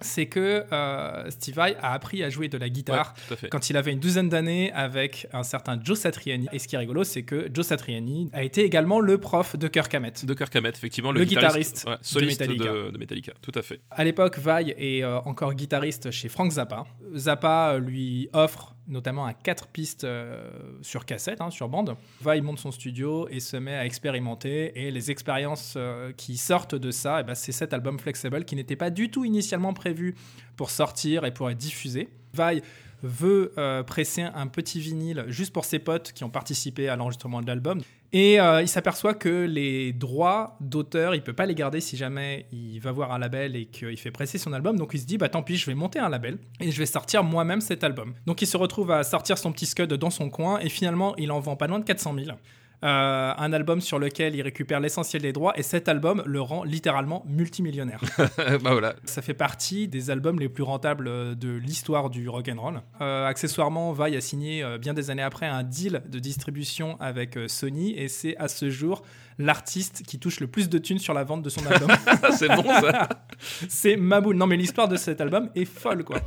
C'est 0.00 0.26
que 0.26 0.64
euh, 0.72 1.30
Steve 1.30 1.54
Vai 1.54 1.76
a 1.80 1.92
appris 1.92 2.22
à 2.22 2.30
jouer 2.30 2.48
de 2.48 2.58
la 2.58 2.68
guitare 2.68 3.14
Ouais, 3.30 3.48
quand 3.50 3.70
il 3.70 3.76
avait 3.76 3.92
une 3.92 4.00
douzaine 4.00 4.28
d'années 4.28 4.72
avec 4.72 5.26
un 5.32 5.42
certain 5.42 5.78
Joe 5.82 5.98
Satriani. 5.98 6.48
Et 6.52 6.58
ce 6.58 6.68
qui 6.68 6.74
est 6.74 6.78
rigolo, 6.78 7.04
c'est 7.04 7.22
que 7.22 7.48
Joe 7.52 7.64
Satriani 7.66 8.30
a 8.32 8.42
été 8.42 8.64
également 8.64 9.00
le 9.00 9.18
prof 9.18 9.56
de 9.56 9.68
Kirk 9.68 9.94
Hammett. 9.94 10.24
De 10.24 10.34
Kirk 10.34 10.54
Hammett, 10.56 10.76
effectivement, 10.76 11.12
le, 11.12 11.20
Le 11.20 11.24
guitariste 11.24 11.84
ouais, 11.86 11.96
soliste 12.02 12.40
de 12.40 12.46
Metallica. 12.46 12.72
de, 12.72 12.90
de 12.90 12.98
Metallica. 12.98 13.32
Tout 13.40 13.52
à 13.54 13.62
fait. 13.62 13.80
À 13.90 14.04
l'époque, 14.04 14.38
Vai 14.38 14.74
est 14.76 15.02
euh, 15.02 15.18
encore 15.20 15.54
guitariste 15.54 16.10
chez 16.10 16.28
Frank 16.28 16.50
Zappa. 16.52 16.84
Zappa 17.14 17.74
euh, 17.74 17.78
lui 17.78 18.28
offre 18.32 18.74
notamment 18.86 19.24
à 19.24 19.32
quatre 19.32 19.66
pistes 19.68 20.04
euh, 20.04 20.50
sur 20.82 21.06
cassette, 21.06 21.40
hein, 21.40 21.50
sur 21.50 21.68
bande. 21.68 21.96
Vai 22.20 22.40
monte 22.40 22.58
son 22.58 22.70
studio 22.70 23.28
et 23.28 23.40
se 23.40 23.56
met 23.56 23.74
à 23.74 23.86
expérimenter. 23.86 24.86
Et 24.86 24.90
les 24.90 25.10
expériences 25.10 25.74
euh, 25.76 26.12
qui 26.12 26.36
sortent 26.36 26.74
de 26.74 26.90
ça, 26.90 27.20
eh 27.20 27.24
ben, 27.24 27.34
c'est 27.34 27.52
cet 27.52 27.72
album 27.72 27.98
Flexible 27.98 28.44
qui 28.44 28.56
n'était 28.56 28.76
pas 28.76 28.90
du 28.90 29.10
tout 29.10 29.24
initialement 29.24 29.72
prévu 29.72 30.14
pour 30.56 30.70
sortir 30.70 31.24
et 31.24 31.32
pour 31.32 31.50
être 31.50 31.58
diffusé. 31.58 32.08
Vai 32.32 32.62
veut 33.04 33.52
euh, 33.58 33.82
presser 33.82 34.22
un 34.22 34.46
petit 34.46 34.80
vinyle 34.80 35.24
juste 35.28 35.52
pour 35.52 35.64
ses 35.64 35.78
potes 35.78 36.12
qui 36.12 36.24
ont 36.24 36.30
participé 36.30 36.88
à 36.88 36.96
l'enregistrement 36.96 37.42
de 37.42 37.46
l'album. 37.46 37.80
Et 38.12 38.40
euh, 38.40 38.62
il 38.62 38.68
s'aperçoit 38.68 39.14
que 39.14 39.44
les 39.44 39.92
droits 39.92 40.56
d'auteur, 40.60 41.14
il 41.14 41.22
peut 41.22 41.32
pas 41.32 41.46
les 41.46 41.54
garder 41.54 41.80
si 41.80 41.96
jamais 41.96 42.46
il 42.52 42.78
va 42.78 42.92
voir 42.92 43.12
un 43.12 43.18
label 43.18 43.56
et 43.56 43.66
qu'il 43.66 43.96
fait 43.96 44.10
presser 44.10 44.38
son 44.38 44.52
album. 44.52 44.78
Donc 44.78 44.92
il 44.94 45.00
se 45.00 45.06
dit, 45.06 45.18
bah 45.18 45.28
tant 45.28 45.42
pis, 45.42 45.56
je 45.56 45.66
vais 45.66 45.74
monter 45.74 45.98
un 45.98 46.08
label 46.08 46.38
et 46.60 46.70
je 46.70 46.78
vais 46.78 46.86
sortir 46.86 47.24
moi-même 47.24 47.60
cet 47.60 47.84
album. 47.84 48.14
Donc 48.26 48.40
il 48.40 48.46
se 48.46 48.56
retrouve 48.56 48.90
à 48.90 49.02
sortir 49.02 49.36
son 49.36 49.52
petit 49.52 49.66
scud 49.66 49.92
dans 49.92 50.10
son 50.10 50.30
coin 50.30 50.58
et 50.60 50.68
finalement 50.68 51.14
il 51.16 51.30
en 51.32 51.40
vend 51.40 51.56
pas 51.56 51.66
loin 51.66 51.78
de 51.78 51.84
400 51.84 52.14
000. 52.14 52.36
Euh, 52.84 53.32
un 53.36 53.52
album 53.54 53.80
sur 53.80 53.98
lequel 53.98 54.34
il 54.34 54.42
récupère 54.42 54.78
l'essentiel 54.78 55.22
des 55.22 55.32
droits 55.32 55.58
et 55.58 55.62
cet 55.62 55.88
album 55.88 56.22
le 56.26 56.40
rend 56.42 56.64
littéralement 56.64 57.24
multimillionnaire. 57.26 58.00
bah 58.18 58.72
voilà. 58.72 58.94
Ça 59.04 59.22
fait 59.22 59.34
partie 59.34 59.88
des 59.88 60.10
albums 60.10 60.38
les 60.38 60.50
plus 60.50 60.62
rentables 60.62 61.08
euh, 61.08 61.34
de 61.34 61.48
l'histoire 61.48 62.10
du 62.10 62.28
rock 62.28 62.50
and 62.54 62.60
roll. 62.60 62.82
Euh, 63.00 63.26
accessoirement, 63.26 63.92
Vai 63.92 64.16
a 64.16 64.20
signé 64.20 64.62
euh, 64.62 64.76
bien 64.76 64.92
des 64.92 65.10
années 65.10 65.22
après 65.22 65.46
un 65.46 65.62
deal 65.62 66.02
de 66.08 66.18
distribution 66.18 66.96
avec 67.00 67.38
Sony 67.48 67.94
et 67.96 68.08
c'est 68.08 68.36
à 68.36 68.48
ce 68.48 68.68
jour 68.68 69.02
l'artiste 69.38 70.02
qui 70.06 70.18
touche 70.18 70.40
le 70.40 70.46
plus 70.46 70.68
de 70.68 70.78
thunes 70.78 70.98
sur 70.98 71.14
la 71.14 71.24
vente 71.24 71.42
de 71.42 71.48
son 71.48 71.64
album. 71.66 71.90
c'est 72.36 72.48
bon 72.48 72.64
ça. 72.64 73.08
c'est 73.68 73.96
Maboul. 73.96 74.36
Non 74.36 74.46
mais 74.46 74.56
l'histoire 74.56 74.88
de 74.88 74.96
cet 74.96 75.20
album 75.20 75.48
est 75.54 75.64
folle 75.64 76.04
quoi. 76.04 76.18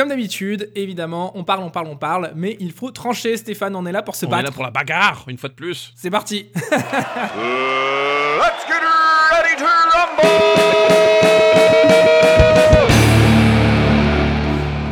Comme 0.00 0.08
d'habitude, 0.08 0.72
évidemment, 0.76 1.30
on 1.34 1.44
parle, 1.44 1.62
on 1.62 1.68
parle, 1.68 1.88
on 1.88 1.96
parle, 1.96 2.32
mais 2.34 2.56
il 2.58 2.72
faut 2.72 2.90
trancher, 2.90 3.36
Stéphane, 3.36 3.76
on 3.76 3.84
est 3.84 3.92
là 3.92 4.00
pour 4.00 4.16
se 4.16 4.24
on 4.24 4.30
battre. 4.30 4.44
On 4.44 4.46
est 4.46 4.48
là 4.48 4.54
pour 4.54 4.64
la 4.64 4.70
bagarre, 4.70 5.26
une 5.28 5.36
fois 5.36 5.50
de 5.50 5.54
plus. 5.54 5.92
C'est 5.94 6.08
parti 6.08 6.46
euh, 6.56 8.38
let's 8.38 8.66
get 8.66 8.80
ready 9.30 9.56
to 9.58 9.66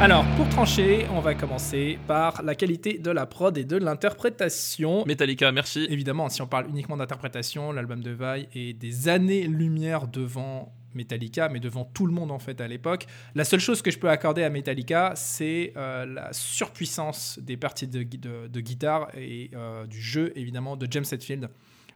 alors, 0.00 0.24
pour 0.36 0.46
trancher, 0.50 1.06
on 1.14 1.20
va 1.20 1.34
commencer 1.34 1.98
par 2.06 2.42
la 2.42 2.54
qualité 2.54 2.98
de 2.98 3.10
la 3.10 3.24
prod 3.24 3.56
et 3.56 3.64
de 3.64 3.76
l'interprétation. 3.78 5.04
Metallica, 5.06 5.50
merci. 5.52 5.86
Évidemment, 5.88 6.28
si 6.28 6.42
on 6.42 6.46
parle 6.46 6.68
uniquement 6.68 6.98
d'interprétation, 6.98 7.72
l'album 7.72 8.02
de 8.02 8.10
Vaille 8.10 8.46
est 8.54 8.74
des 8.74 9.08
années-lumière 9.08 10.06
devant 10.06 10.72
Metallica, 10.98 11.48
mais 11.48 11.60
devant 11.60 11.84
tout 11.84 12.06
le 12.06 12.12
monde 12.12 12.30
en 12.30 12.38
fait 12.38 12.60
à 12.60 12.68
l'époque. 12.68 13.06
La 13.34 13.44
seule 13.44 13.60
chose 13.60 13.80
que 13.80 13.90
je 13.90 13.98
peux 13.98 14.10
accorder 14.10 14.42
à 14.42 14.50
Metallica, 14.50 15.12
c'est 15.16 15.72
euh, 15.76 16.04
la 16.04 16.32
surpuissance 16.32 17.38
des 17.40 17.56
parties 17.56 17.86
de, 17.88 18.02
gui- 18.02 18.18
de- 18.18 18.48
de 18.48 18.60
guitare 18.60 19.08
et 19.16 19.50
euh, 19.54 19.86
du 19.86 20.00
jeu 20.00 20.32
évidemment 20.36 20.76
de 20.76 20.86
James 20.90 21.04
Hetfield, 21.10 21.48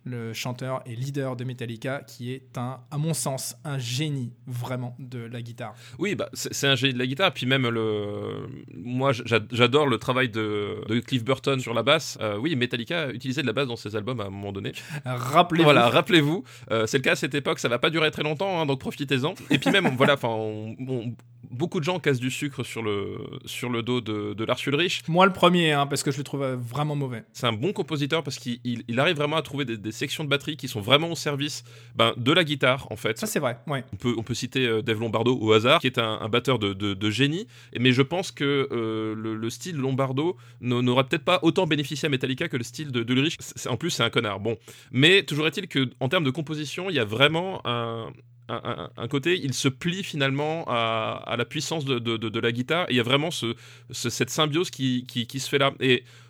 le 0.04 0.32
chanteur 0.32 0.82
et 0.86 0.96
leader 0.96 1.36
de 1.36 1.44
Metallica, 1.44 2.00
qui 2.06 2.32
est 2.32 2.58
un, 2.58 2.80
à 2.90 2.98
mon 2.98 3.14
sens, 3.14 3.54
un 3.64 3.78
génie 3.78 4.32
vraiment 4.46 4.96
de 4.98 5.18
la 5.20 5.42
guitare. 5.42 5.74
Oui, 5.98 6.14
bah, 6.14 6.28
c'est 6.32 6.66
un 6.66 6.74
génie 6.74 6.94
de 6.94 6.98
la 6.98 7.06
guitare. 7.06 7.32
Puis 7.32 7.46
même, 7.46 7.68
le... 7.68 8.46
moi, 8.74 9.12
j'a- 9.12 9.40
j'adore 9.52 9.86
le 9.86 9.98
travail 9.98 10.28
de, 10.28 10.84
de 10.88 11.00
Cliff 11.00 11.24
Burton 11.24 11.60
sur 11.60 11.74
la 11.74 11.82
basse. 11.82 12.18
Euh, 12.20 12.36
oui, 12.38 12.56
Metallica 12.56 13.10
utilisait 13.10 13.42
de 13.42 13.46
la 13.46 13.52
basse 13.52 13.68
dans 13.68 13.76
ses 13.76 13.94
albums 13.96 14.20
à 14.20 14.24
un 14.24 14.30
moment 14.30 14.52
donné. 14.52 14.72
Rappelez-vous. 15.04 15.64
Voilà, 15.64 15.88
rappelez-vous, 15.88 16.44
euh, 16.70 16.86
c'est 16.86 16.98
le 16.98 17.02
cas 17.02 17.12
à 17.12 17.16
cette 17.16 17.34
époque, 17.34 17.58
ça 17.58 17.68
va 17.68 17.78
pas 17.78 17.90
durer 17.90 18.10
très 18.10 18.22
longtemps, 18.22 18.60
hein, 18.60 18.66
donc 18.66 18.80
profitez-en. 18.80 19.34
Et 19.50 19.58
puis 19.58 19.70
même, 19.70 19.86
voilà, 19.96 20.14
enfin, 20.14 20.28
on- 20.28 20.74
on- 20.88 21.14
beaucoup 21.52 21.78
de 21.78 21.84
gens 21.84 21.98
cassent 22.00 22.18
du 22.20 22.30
sucre 22.30 22.64
sur 22.64 22.82
le, 22.82 23.18
sur 23.44 23.68
le 23.70 23.82
dos 23.82 24.00
de, 24.00 24.34
de 24.34 24.44
Lars 24.44 24.58
Ulrich. 24.66 25.02
Moi 25.08 25.26
le 25.26 25.32
premier, 25.32 25.72
hein, 25.72 25.86
parce 25.86 26.02
que 26.02 26.10
je 26.10 26.18
le 26.18 26.24
trouve 26.24 26.42
euh, 26.42 26.56
vraiment 26.56 26.96
mauvais. 26.96 27.24
C'est 27.32 27.46
un 27.46 27.52
bon 27.52 27.72
compositeur 27.72 28.22
parce 28.22 28.38
qu'il 28.38 28.58
il- 28.64 28.82
il 28.88 28.98
arrive 28.98 29.16
vraiment 29.16 29.36
à 29.36 29.42
trouver 29.42 29.64
des, 29.64 29.76
des 29.76 29.92
sections 29.92 30.24
de 30.24 30.28
batterie 30.28 30.56
qui 30.56 30.68
sont 30.68 30.80
vraiment 30.80 31.10
au 31.10 31.14
service 31.14 31.64
ben, 31.94 32.14
de 32.16 32.32
la 32.32 32.44
guitare, 32.44 32.86
en 32.90 32.96
fait. 32.96 33.18
Ça 33.18 33.26
c'est 33.26 33.38
vrai, 33.40 33.58
ouais. 33.66 33.84
On 33.92 33.96
peut, 33.96 34.14
on 34.16 34.22
peut 34.22 34.34
citer 34.34 34.66
euh, 34.66 34.82
Dave 34.82 35.00
Lombardo 35.00 35.36
au 35.38 35.52
hasard, 35.52 35.80
qui 35.80 35.86
est 35.86 35.98
un, 35.98 36.18
un 36.20 36.28
batteur 36.28 36.58
de, 36.58 36.72
de- 36.72 36.94
de 36.94 37.10
génie, 37.10 37.46
mais 37.78 37.92
je 37.92 38.02
pense 38.02 38.32
que 38.32 38.68
euh, 38.72 39.14
le, 39.14 39.36
le 39.36 39.50
style 39.50 39.76
Lombardo 39.76 40.36
n'aura 40.60 41.04
peut-être 41.04 41.24
pas 41.24 41.38
autant 41.42 41.66
bénéficié 41.66 42.06
à 42.06 42.08
Metallica 42.08 42.48
que 42.48 42.56
le 42.56 42.64
style 42.64 42.90
de, 42.92 43.02
de 43.02 43.12
Ulrich. 43.14 43.36
En 43.68 43.76
plus, 43.76 43.90
c'est 43.90 44.02
un 44.02 44.10
connard. 44.10 44.40
Bon, 44.40 44.56
mais 44.90 45.22
toujours 45.22 45.46
est-il 45.46 45.68
que 45.68 45.90
en 46.00 46.08
termes 46.08 46.24
de 46.24 46.30
composition, 46.30 46.88
il 46.90 46.96
y 46.96 46.98
a 46.98 47.04
vraiment 47.04 47.60
un, 47.66 48.10
un, 48.48 49.08
côté, 49.08 49.38
il 49.42 49.54
se 49.54 49.68
plie 49.68 50.02
finalement 50.02 50.64
à, 50.68 51.34
la 51.36 51.44
puissance 51.44 51.84
de, 51.84 52.38
la 52.40 52.52
guitare. 52.52 52.86
Il 52.90 52.96
y 52.96 53.00
a 53.00 53.02
vraiment 53.02 53.30
ce, 53.30 53.54
ce- 53.90 54.10
cette 54.10 54.30
symbiose 54.30 54.70
qui, 54.70 55.06
se 55.38 55.48
fait 55.48 55.58
là. 55.58 55.72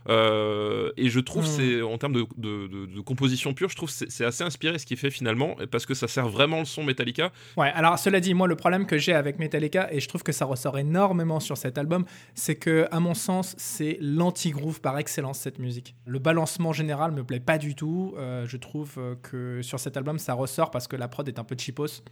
Euh, 0.08 0.90
et 0.96 1.08
je 1.08 1.20
trouve, 1.20 1.44
Mm. 1.44 1.46
c'est 1.46 1.82
en 1.82 1.98
termes 1.98 2.12
de, 2.12 2.24
de- 2.36 2.66
de- 2.66 2.86
de 2.86 3.00
composition 3.00 3.54
pure, 3.54 3.68
je 3.68 3.76
trouve 3.76 3.88
que 3.88 3.94
c'est 3.94 4.10
c'est 4.10 4.24
assez 4.24 4.44
inspiré 4.44 4.78
ce 4.78 4.86
qu'il 4.86 4.96
fait 4.96 5.10
finalement, 5.10 5.56
parce 5.70 5.86
que 5.86 5.94
ça 5.94 6.08
sert 6.08 6.28
vraiment 6.28 6.60
le 6.60 6.64
son 6.64 6.84
Metallica. 6.84 7.32
Ouais, 7.56 7.70
alors 7.74 7.98
cela 7.98 8.20
dit, 8.20 8.34
moi 8.34 8.46
le 8.48 8.56
problème 8.56 8.86
que 8.86 8.98
j'ai 8.98 9.12
avec 9.14 9.38
Metallica, 9.38 9.92
et 9.92 10.00
je 10.00 10.08
trouve 10.08 10.22
que 10.22 10.32
ça 10.32 10.44
ressort 10.44 10.78
énormément 10.78 11.40
sur 11.40 11.56
cet 11.56 11.78
album, 11.78 12.04
c'est 12.34 12.56
que, 12.56 12.86
à 12.90 13.00
mon 13.00 13.14
sens, 13.14 13.54
c'est 13.58 13.98
l'anti-groove 14.00 14.80
par 14.80 14.98
excellence 14.98 15.38
cette 15.38 15.58
musique. 15.58 15.94
Le 16.06 16.18
balancement 16.18 16.72
général 16.72 17.12
me 17.12 17.24
plaît 17.24 17.40
pas 17.40 17.58
du 17.58 17.74
tout. 17.74 18.14
Euh, 18.18 18.46
je 18.46 18.56
trouve 18.56 18.94
euh, 18.98 19.14
que 19.22 19.60
sur 19.62 19.78
cet 19.80 19.96
album 19.96 20.18
ça 20.18 20.34
ressort 20.34 20.70
parce 20.70 20.88
que 20.88 20.96
la 20.96 21.08
prod 21.08 21.26
est 21.28 21.38
un 21.38 21.44
peu 21.44 21.56
cheapos. 21.58 22.02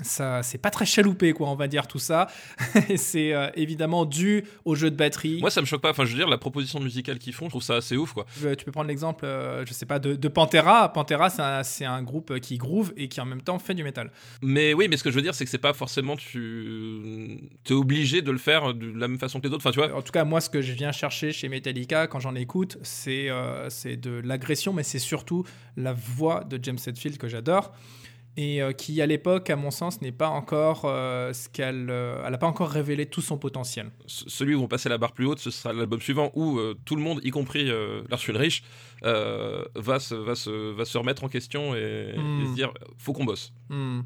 Ça, 0.00 0.42
c'est 0.42 0.58
pas 0.58 0.70
très 0.70 0.86
chaloupé, 0.86 1.32
quoi, 1.34 1.50
on 1.50 1.54
va 1.54 1.68
dire 1.68 1.86
tout 1.86 1.98
ça. 1.98 2.28
Et 2.88 2.96
c'est 2.96 3.34
euh, 3.34 3.50
évidemment 3.54 4.06
dû 4.06 4.44
au 4.64 4.74
jeu 4.74 4.90
de 4.90 4.96
batterie. 4.96 5.38
Moi, 5.40 5.50
ça 5.50 5.60
me 5.60 5.66
choque 5.66 5.82
pas. 5.82 5.90
Enfin, 5.90 6.06
je 6.06 6.12
veux 6.12 6.16
dire, 6.16 6.28
la 6.28 6.38
proposition 6.38 6.80
musicale 6.80 7.18
qu'ils 7.18 7.34
font, 7.34 7.44
je 7.44 7.50
trouve 7.50 7.62
ça 7.62 7.76
assez 7.76 7.96
ouf, 7.96 8.14
quoi. 8.14 8.24
Euh, 8.42 8.54
Tu 8.54 8.64
peux 8.64 8.72
prendre 8.72 8.88
l'exemple, 8.88 9.26
euh, 9.26 9.66
je 9.66 9.72
sais 9.74 9.84
pas, 9.84 9.98
de, 9.98 10.14
de 10.16 10.28
Pantera. 10.28 10.92
Pantera, 10.92 11.28
c'est 11.62 11.84
un, 11.84 12.02
groupe 12.02 12.40
qui 12.40 12.56
groove 12.56 12.92
et 12.96 13.08
qui 13.08 13.20
en 13.20 13.26
même 13.26 13.42
temps 13.42 13.58
fait 13.58 13.74
du 13.74 13.84
métal. 13.84 14.10
Mais 14.40 14.74
oui, 14.74 14.88
mais 14.88 14.96
ce 14.96 15.04
que 15.04 15.10
je 15.10 15.16
veux 15.16 15.22
dire, 15.22 15.34
c'est 15.34 15.44
que 15.44 15.50
c'est 15.50 15.58
pas 15.58 15.74
forcément 15.74 16.16
tu 16.16 17.38
es 17.68 17.72
obligé 17.72 18.22
de 18.22 18.30
le 18.32 18.38
faire 18.38 18.74
de 18.74 18.86
la 18.98 19.08
même 19.08 19.18
façon 19.18 19.40
que 19.40 19.46
les 19.46 19.52
autres. 19.52 19.64
Enfin, 19.64 19.70
tu 19.70 19.78
vois. 19.78 19.96
En 19.96 20.02
tout 20.02 20.10
cas, 20.10 20.24
moi, 20.24 20.40
ce 20.40 20.50
que 20.50 20.62
je 20.62 20.72
viens 20.72 20.90
chercher 20.90 21.32
chez 21.32 21.48
Metallica 21.48 22.06
quand 22.06 22.18
j'en 22.18 22.34
écoute, 22.34 22.78
c'est 22.82 23.30
euh, 23.30 23.68
c'est 23.70 23.96
de 23.96 24.20
l'agression, 24.24 24.72
mais 24.72 24.82
c'est 24.82 24.98
surtout 24.98 25.44
la 25.76 25.92
voix 25.92 26.44
de 26.44 26.58
James 26.62 26.78
Hetfield 26.84 27.18
que 27.18 27.28
j'adore. 27.28 27.72
Et 28.36 28.62
euh, 28.62 28.72
qui, 28.72 29.02
à 29.02 29.06
l'époque, 29.06 29.50
à 29.50 29.56
mon 29.56 29.70
sens, 29.70 30.00
n'est 30.00 30.12
pas 30.12 30.28
encore 30.28 30.82
euh, 30.86 31.32
ce 31.34 31.48
qu'elle. 31.50 31.88
euh, 31.90 32.22
elle 32.24 32.32
n'a 32.32 32.38
pas 32.38 32.46
encore 32.46 32.70
révélé 32.70 33.04
tout 33.06 33.20
son 33.20 33.36
potentiel. 33.36 33.90
Celui 34.06 34.54
où 34.54 34.62
on 34.62 34.68
passer 34.68 34.88
la 34.88 34.96
barre 34.96 35.12
plus 35.12 35.26
haute, 35.26 35.38
ce 35.38 35.50
sera 35.50 35.74
l'album 35.74 36.00
suivant 36.00 36.30
où 36.34 36.58
tout 36.84 36.96
le 36.96 37.02
monde, 37.02 37.20
y 37.22 37.30
compris 37.30 37.70
Lars 38.08 38.20
Ulrich, 38.28 38.62
euh, 39.04 39.64
va, 39.74 39.98
se, 39.98 40.14
va, 40.14 40.34
se, 40.34 40.72
va 40.72 40.84
se 40.84 40.96
remettre 40.98 41.24
en 41.24 41.28
question 41.28 41.74
et, 41.74 42.14
Hmm. 42.16 42.42
et 42.42 42.46
se 42.46 42.54
dire 42.54 42.72
faut 42.98 43.12
qu'on 43.12 43.24
bosse. 43.24 43.52
Hmm. 43.68 44.00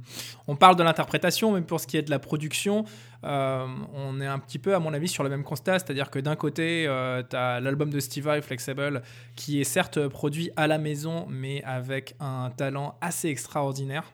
On 0.46 0.56
parle 0.56 0.76
de 0.76 0.82
l'interprétation, 0.82 1.52
mais 1.52 1.60
pour 1.60 1.80
ce 1.80 1.86
qui 1.86 1.96
est 1.96 2.02
de 2.02 2.10
la 2.10 2.18
production, 2.18 2.84
euh, 3.24 3.66
on 3.94 4.20
est 4.20 4.26
un 4.26 4.38
petit 4.38 4.58
peu, 4.58 4.74
à 4.74 4.78
mon 4.78 4.94
avis, 4.94 5.08
sur 5.08 5.22
le 5.22 5.28
même 5.28 5.44
constat. 5.44 5.78
C'est-à-dire 5.78 6.10
que 6.10 6.18
d'un 6.18 6.36
côté, 6.36 6.84
tu 7.30 7.36
as 7.36 7.60
l'album 7.60 7.90
de 7.90 8.00
Steve 8.00 8.24
Vai, 8.24 8.40
Flexible, 8.42 9.02
qui 9.34 9.60
est 9.60 9.64
certes 9.64 10.06
produit 10.08 10.50
à 10.56 10.66
la 10.66 10.78
maison, 10.78 11.26
mais 11.28 11.62
avec 11.64 12.14
un 12.20 12.50
talent 12.56 12.96
assez 13.00 13.28
extraordinaire. 13.28 14.12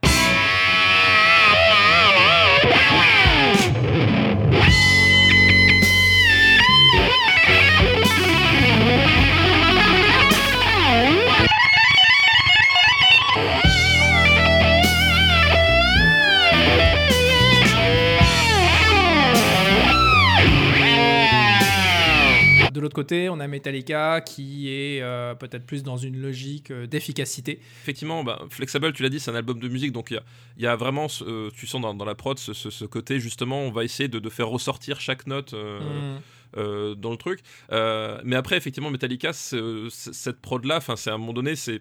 L'autre 22.93 23.09
côté, 23.09 23.29
on 23.29 23.41
a 23.41 23.47
Metallica 23.49 24.21
qui 24.21 24.69
est 24.71 25.01
euh, 25.03 25.35
peut-être 25.35 25.65
plus 25.65 25.83
dans 25.83 25.97
une 25.97 26.21
logique 26.21 26.71
euh, 26.71 26.87
d'efficacité. 26.87 27.59
Effectivement, 27.83 28.23
bah, 28.23 28.41
Flexible, 28.51 28.93
tu 28.93 29.03
l'as 29.03 29.09
dit, 29.09 29.19
c'est 29.21 29.31
un 29.31 29.35
album 29.35 29.59
de 29.59 29.69
musique, 29.69 29.93
donc 29.93 30.11
il 30.11 30.15
y 30.15 30.17
a, 30.19 30.23
il 30.59 30.63
y 30.63 30.67
a 30.67 30.77
vraiment, 30.77 31.09
ce- 31.09 31.25
euh, 31.25 31.51
tu 31.57 31.67
sens 31.67 31.81
dans, 31.81 31.95
dans 31.95 32.05
la 32.05 32.15
prod 32.15 32.39
ce, 32.39 32.53
ce- 32.53 32.71
ce 32.71 32.85
côté 32.85 33.19
justement, 33.21 33.63
on 33.63 33.71
va 33.71 33.85
essayer 33.85 34.09
de, 34.09 34.19
de 34.19 34.29
faire 34.29 34.49
ressortir 34.49 35.01
chaque 35.01 35.27
note. 35.27 35.55
euh, 35.55 36.95
dans 36.95 37.11
le 37.11 37.17
truc. 37.17 37.41
Euh, 37.71 38.21
mais 38.25 38.37
après, 38.37 38.59
effectivement, 38.59 38.91
Metallica, 38.91 39.33
cette 39.33 40.41
prod-là, 40.43 40.77
enfin, 40.77 40.97
c'est 40.97 41.09
à 41.09 41.15
un 41.15 41.19
moment 41.19 41.33
donné, 41.33 41.57
c'est 41.57 41.81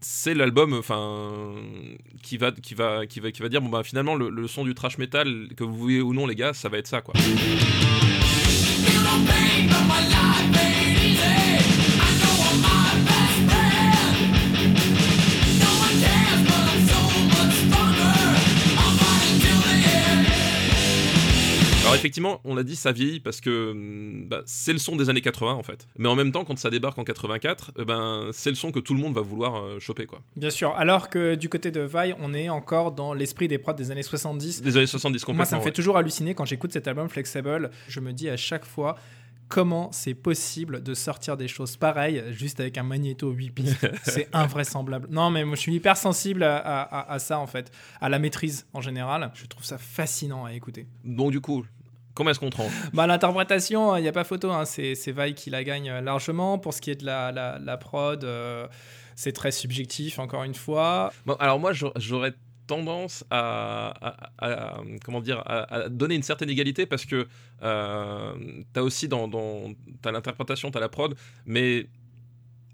c'est 0.00 0.34
l'album 0.34 0.72
enfin 0.74 1.56
qui 2.22 2.36
va 2.36 2.52
qui 2.52 2.74
va 2.76 3.06
qui 3.06 3.18
va 3.18 3.32
qui 3.32 3.42
va 3.42 3.48
dire 3.48 3.60
bon 3.60 3.68
bah 3.68 3.82
finalement 3.82 4.14
le, 4.14 4.30
le 4.30 4.46
son 4.46 4.62
du 4.62 4.72
trash 4.72 4.96
metal 4.98 5.48
que 5.56 5.64
vous 5.64 5.74
voulez 5.76 6.00
ou 6.00 6.14
non 6.14 6.24
les 6.28 6.36
gars 6.36 6.52
ça 6.52 6.68
va 6.68 6.78
être 6.78 6.86
ça 6.86 7.00
quoi 7.00 7.14
pain, 9.26 9.68
but 9.68 9.84
my 9.86 10.00
life 10.08 10.62
ain't 10.62 10.98
easy. 11.02 11.77
Alors 21.88 21.96
effectivement 21.96 22.40
on 22.44 22.54
l'a 22.54 22.62
dit 22.62 22.76
ça 22.76 22.92
vieillit 22.92 23.20
parce 23.20 23.40
que 23.40 23.70
hum, 23.72 24.26
bah, 24.28 24.42
c'est 24.46 24.72
le 24.72 24.78
son 24.78 24.96
des 24.96 25.10
années 25.10 25.20
80 25.20 25.52
en 25.54 25.62
fait 25.62 25.86
mais 25.98 26.08
en 26.08 26.14
même 26.14 26.32
temps 26.32 26.44
quand 26.44 26.58
ça 26.58 26.70
débarque 26.70 26.98
en 26.98 27.04
84 27.04 27.72
eh 27.78 27.84
ben 27.84 28.30
c'est 28.32 28.50
le 28.50 28.56
son 28.56 28.70
que 28.72 28.78
tout 28.80 28.94
le 28.94 29.00
monde 29.00 29.14
va 29.14 29.20
vouloir 29.22 29.56
euh, 29.56 29.78
choper 29.80 30.06
quoi 30.06 30.20
Bien 30.36 30.50
sûr, 30.50 30.74
alors 30.76 31.08
que 31.10 31.34
du 31.34 31.48
côté 31.48 31.70
de 31.70 31.80
Vai, 31.80 32.14
on 32.20 32.32
est 32.34 32.48
encore 32.48 32.92
dans 32.92 33.12
l'esprit 33.14 33.48
des 33.48 33.58
prods 33.58 33.72
des 33.72 33.90
années 33.90 34.02
70. 34.02 34.62
des 34.62 34.76
années 34.76 34.86
70 34.86 35.20
complètement 35.24 35.36
Moi, 35.38 35.44
ça 35.46 35.56
me 35.56 35.60
fait 35.62 35.66
ouais. 35.66 35.72
toujours 35.72 35.96
halluciner 35.96 36.34
quand 36.34 36.44
j'écoute 36.44 36.72
cet 36.72 36.86
album 36.88 37.08
Flexible. 37.08 37.70
Je 37.88 38.00
me 38.00 38.12
dis 38.12 38.28
à 38.28 38.36
chaque 38.36 38.64
fois 38.64 38.96
comment 39.48 39.90
c'est 39.92 40.12
possible 40.14 40.82
de 40.82 40.92
sortir 40.94 41.36
des 41.38 41.48
choses 41.48 41.76
pareilles 41.76 42.22
juste 42.32 42.60
avec 42.60 42.76
un 42.76 42.82
magnéto 42.82 43.30
8 43.30 43.50
pistes. 43.50 43.88
c'est 44.02 44.28
invraisemblable. 44.34 45.08
Non, 45.10 45.30
mais 45.30 45.44
moi, 45.44 45.56
je 45.56 45.60
suis 45.62 45.74
hyper 45.74 45.96
sensible 45.96 46.42
à, 46.42 46.58
à- 46.58 47.12
à 47.12 47.18
ça, 47.18 47.38
en 47.38 47.46
fait, 47.46 47.70
à 48.00 48.08
la 48.10 48.18
maîtrise 48.18 48.66
en 48.74 48.80
général. 48.82 49.30
Je 49.34 49.46
trouve 49.46 49.64
ça 49.64 49.78
fascinant 49.78 50.44
à 50.44 50.52
écouter. 50.52 50.86
donc 51.04 51.30
du 51.32 51.40
coup 51.40 51.64
comment 52.18 52.30
est-ce 52.30 52.40
qu'on 52.40 52.50
tranche 52.50 52.72
Bah, 52.92 53.06
L'interprétation, 53.06 53.96
il 53.96 54.02
n'y 54.02 54.08
a 54.08 54.12
pas 54.12 54.24
photo. 54.24 54.50
hein. 54.50 54.64
C'est 54.64 54.94
c'est 54.96 55.14
qui 55.34 55.48
la 55.50 55.62
gagne 55.64 55.88
euh, 55.88 56.00
largement. 56.00 56.58
Pour 56.58 56.74
ce 56.74 56.80
qui 56.82 56.90
est 56.90 57.00
de 57.00 57.06
la, 57.06 57.30
la, 57.32 57.58
la 57.58 57.76
prod, 57.76 58.22
euh, 58.24 58.66
c'est 59.14 59.32
très 59.32 59.52
subjectif, 59.52 60.18
encore 60.18 60.42
une 60.44 60.54
fois. 60.54 61.12
Bon, 61.26 61.34
alors 61.34 61.58
moi, 61.60 61.72
j'aurais- 61.72 62.34
tendance 62.66 63.24
à, 63.30 63.94
à- 64.06 64.46
à- 64.46 64.80
comment 65.02 65.22
dire, 65.22 65.38
à, 65.46 65.74
à 65.74 65.88
donner 65.88 66.16
une 66.16 66.22
certaine 66.22 66.50
égalité 66.50 66.84
parce 66.84 67.06
que 67.06 67.26
euh, 67.62 68.34
t'as 68.74 68.82
aussi 68.82 69.08
dans, 69.08 69.26
dans 69.26 69.72
t'as 70.02 70.12
l'interprétation, 70.12 70.70
t'as 70.70 70.78
la 70.80 70.90
prod, 70.90 71.14
mais 71.46 71.86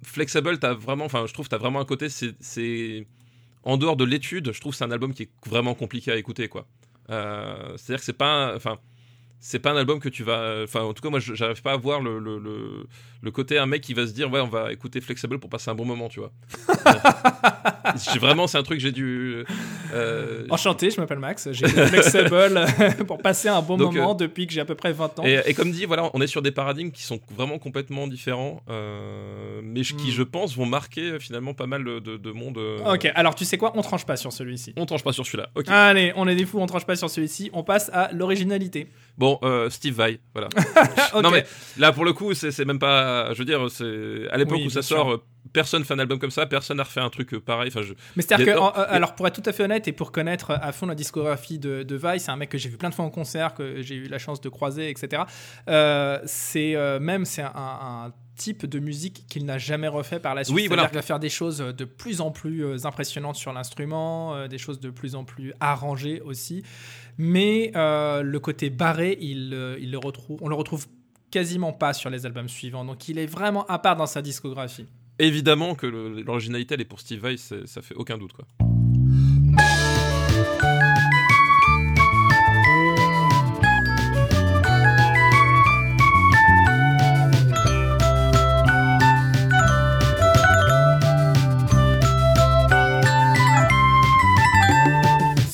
Flexible, 0.03 0.59
t'as 0.59 0.75
vraiment, 0.75 1.05
enfin, 1.05 1.27
je 1.29 1.33
trouve, 1.33 1.49
t'as 1.49 1.59
vraiment 1.59 1.79
un 1.79 1.85
côté, 1.85 2.09
c'est, 2.09 2.35
c'est 2.41 3.07
en 3.63 3.77
dehors 3.77 3.95
de 3.97 4.05
l'étude, 4.05 4.53
je 4.53 4.61
trouve 4.61 4.73
que 4.73 4.79
c'est 4.79 4.85
un 4.85 4.91
album 4.91 5.15
qui 5.15 5.23
est 5.23 5.31
vraiment 5.47 5.75
compliqué 5.75 6.11
à 6.11 6.17
écouter, 6.17 6.49
quoi. 6.49 6.67
Euh, 7.11 7.77
c'est-à-dire 7.77 8.01
que 8.01 8.05
c'est 8.05 8.13
pas, 8.19 8.53
enfin. 8.57 8.79
C'est 9.41 9.59
pas 9.59 9.73
un 9.73 9.76
album 9.76 10.00
que 10.00 10.09
tu 10.09 10.23
vas. 10.25 10.62
Enfin, 10.64 10.81
en 10.83 10.93
tout 10.95 11.03
cas, 11.03 11.11
moi, 11.11 11.21
j'arrive 11.21 11.61
pas 11.62 11.73
à 11.73 11.76
voir 11.76 12.00
le, 12.00 12.19
le, 12.19 12.38
le, 12.38 12.87
le 13.23 13.31
côté 13.31 13.59
un 13.59 13.67
mec 13.67 13.83
qui 13.83 13.93
va 13.95 14.07
se 14.07 14.12
dire, 14.12 14.31
ouais, 14.33 14.41
on 14.41 14.49
va 14.49 14.73
écouter 14.73 15.00
Flexible 15.00 15.38
pour 15.38 15.50
passer 15.50 15.71
un 15.71 15.75
bon 15.75 15.85
moment, 15.85 16.09
tu 16.09 16.21
vois. 16.21 16.33
Vraiment, 18.21 18.47
c'est 18.47 18.59
un 18.59 18.62
truc 18.62 18.79
que 18.79 18.83
j'ai 18.83 18.93
dû. 18.93 19.45
euh, 19.93 20.47
Enchanté, 20.50 20.91
je 20.91 21.00
m'appelle 21.00 21.19
Max, 21.19 21.49
j'ai 21.53 21.67
flexible 21.69 22.64
pour 23.07 23.19
passer 23.19 23.49
un 23.49 23.61
bon 23.62 23.76
Donc, 23.76 23.95
moment 23.95 24.12
euh, 24.12 24.14
depuis 24.14 24.47
que 24.47 24.53
j'ai 24.53 24.61
à 24.61 24.64
peu 24.64 24.75
près 24.75 24.93
20 24.93 25.19
ans. 25.19 25.25
Et, 25.25 25.41
et 25.47 25.55
comme 25.55 25.71
dit, 25.71 25.85
voilà, 25.85 26.11
on 26.14 26.21
est 26.21 26.26
sur 26.26 26.43
des 26.43 26.50
paradigmes 26.50 26.91
qui 26.91 27.03
sont 27.03 27.21
vraiment 27.37 27.59
complètement 27.59 28.07
différents, 28.09 28.62
euh, 28.71 29.61
mais 29.62 29.83
qui, 29.83 29.95
Hmm. 29.95 30.11
je 30.11 30.23
pense, 30.23 30.57
vont 30.57 30.67
marquer 30.67 31.19
finalement 31.21 31.55
pas 31.55 31.67
mal 31.67 31.85
de, 31.85 31.99
de 31.99 32.31
monde. 32.33 32.59
Ok, 32.87 33.11
alors 33.14 33.35
tu 33.35 33.45
sais 33.45 33.59
quoi, 33.59 33.73
on 33.76 33.83
tranche 33.83 34.05
pas 34.07 34.17
sur 34.17 34.33
celui-ci. 34.33 34.73
On 34.76 34.87
tranche 34.87 35.05
pas 35.05 35.12
sur 35.12 35.25
celui-là. 35.26 35.50
Ok. 35.55 35.67
Allez, 35.69 36.12
on 36.17 36.26
est 36.26 36.35
des 36.35 36.45
fous, 36.47 36.59
on 36.61 36.67
tranche 36.67 36.85
pas 36.87 36.97
sur 36.97 37.09
celui-ci, 37.11 37.50
on 37.53 37.62
passe 37.62 37.91
à 37.93 38.11
l'originalité. 38.12 38.88
Bon, 39.19 39.24
euh, 39.43 39.71
Steve 39.71 39.95
Vai, 39.95 40.21
voilà. 40.35 40.49
Non 41.23 41.31
mais 41.31 41.45
là 41.76 41.93
pour 41.93 42.04
le 42.04 42.12
coup, 42.12 42.35
c'est 42.35 42.64
même 42.64 42.78
pas. 42.78 43.33
Je 43.33 43.38
veux 43.38 43.45
dire, 43.45 43.71
c'est 43.71 44.28
à 44.31 44.37
l'époque 44.37 44.59
Oui, 44.59 44.66
où 44.66 44.71
ça 44.71 44.83
sort, 44.83 45.12
euh, 45.12 45.23
personne 45.54 45.82
fait 45.84 45.94
un 45.94 45.99
album 45.99 46.18
comme 46.18 46.30
ça, 46.30 46.44
personne 46.44 46.76
n'a 46.76 46.82
refait 46.82 47.00
un 47.00 47.08
truc 47.08 47.32
euh, 47.32 47.40
pareil. 47.40 47.68
Enfin, 47.68 47.80
je... 47.80 47.94
Mais 48.16 48.23
c'est-à-dire 48.23 48.54
que, 48.54 48.58
en- 48.61 48.68
euh, 48.68 48.73
a- 48.75 48.82
alors 48.82 49.14
pour 49.14 49.26
être 49.26 49.40
tout 49.40 49.49
à 49.49 49.52
fait 49.54 49.62
honnête 49.62 49.88
et 49.88 49.92
pour 49.92 50.12
connaître 50.12 50.50
à 50.50 50.70
fond 50.73 50.84
la 50.87 50.94
discographie 50.94 51.58
de, 51.58 51.82
de 51.82 51.96
Vi, 51.96 52.20
c'est 52.20 52.30
un 52.30 52.37
mec 52.37 52.50
que 52.50 52.58
j'ai 52.58 52.68
vu 52.68 52.76
plein 52.76 52.90
de 52.90 52.94
fois 52.94 53.06
en 53.06 53.11
concert, 53.11 53.54
que 53.54 53.80
j'ai 53.80 53.94
eu 53.94 54.04
la 54.08 54.18
chance 54.18 54.42
de 54.42 54.49
croiser, 54.50 54.90
etc. 54.90 55.23
Euh, 55.70 56.20
c'est 56.26 56.76
euh, 56.76 57.00
même 57.00 57.25
c'est 57.25 57.40
un, 57.42 57.52
un 57.54 58.12
type 58.37 58.66
de 58.66 58.80
musique 58.80 59.26
qu'il 59.28 59.44
n'a 59.46 59.58
jamais 59.58 59.87
refait 59.87 60.18
par 60.18 60.34
la 60.34 60.42
suite. 60.42 60.54
Oui, 60.56 60.62
C'est-à-dire 60.62 60.76
voilà. 60.76 60.88
qu'il 60.88 60.96
va 60.96 61.02
faire 61.02 61.20
des 61.20 61.28
choses 61.30 61.58
de 61.58 61.84
plus 61.84 62.20
en 62.20 62.32
plus 62.32 62.64
euh, 62.64 62.76
impressionnantes 62.84 63.37
sur 63.37 63.52
l'instrument, 63.52 64.34
euh, 64.34 64.49
des 64.49 64.58
choses 64.58 64.80
de 64.80 64.90
plus 64.90 65.14
en 65.14 65.23
plus 65.25 65.52
arrangées 65.61 66.20
aussi. 66.20 66.64
Mais 67.16 67.70
euh, 67.76 68.23
le 68.23 68.40
côté 68.40 68.70
barré, 68.70 69.16
il, 69.20 69.52
euh, 69.54 69.76
il 69.80 69.92
le 69.92 69.99
retrouve, 69.99 70.40
on 70.42 70.49
le 70.49 70.56
retrouve 70.56 70.87
quasiment 71.30 71.73
pas 71.73 71.92
sur 71.92 72.11
les 72.11 72.26
albums 72.26 72.49
suivants. 72.49 72.84
Donc 72.84 73.08
il 73.08 73.18
est 73.20 73.26
vraiment 73.26 73.64
à 73.66 73.78
part 73.78 73.94
dans 73.94 74.06
sa 74.06 74.20
discographie. 74.20 74.87
Évidemment 75.18 75.75
que 75.75 75.87
l'originalité 75.87 76.75
elle 76.75 76.80
est 76.80 76.85
pour 76.85 77.00
Steve 77.00 77.21
Vai, 77.21 77.37
ça 77.37 77.83
fait 77.83 77.94
aucun 77.94 78.18
doute 78.18 78.33
quoi. 78.33 78.47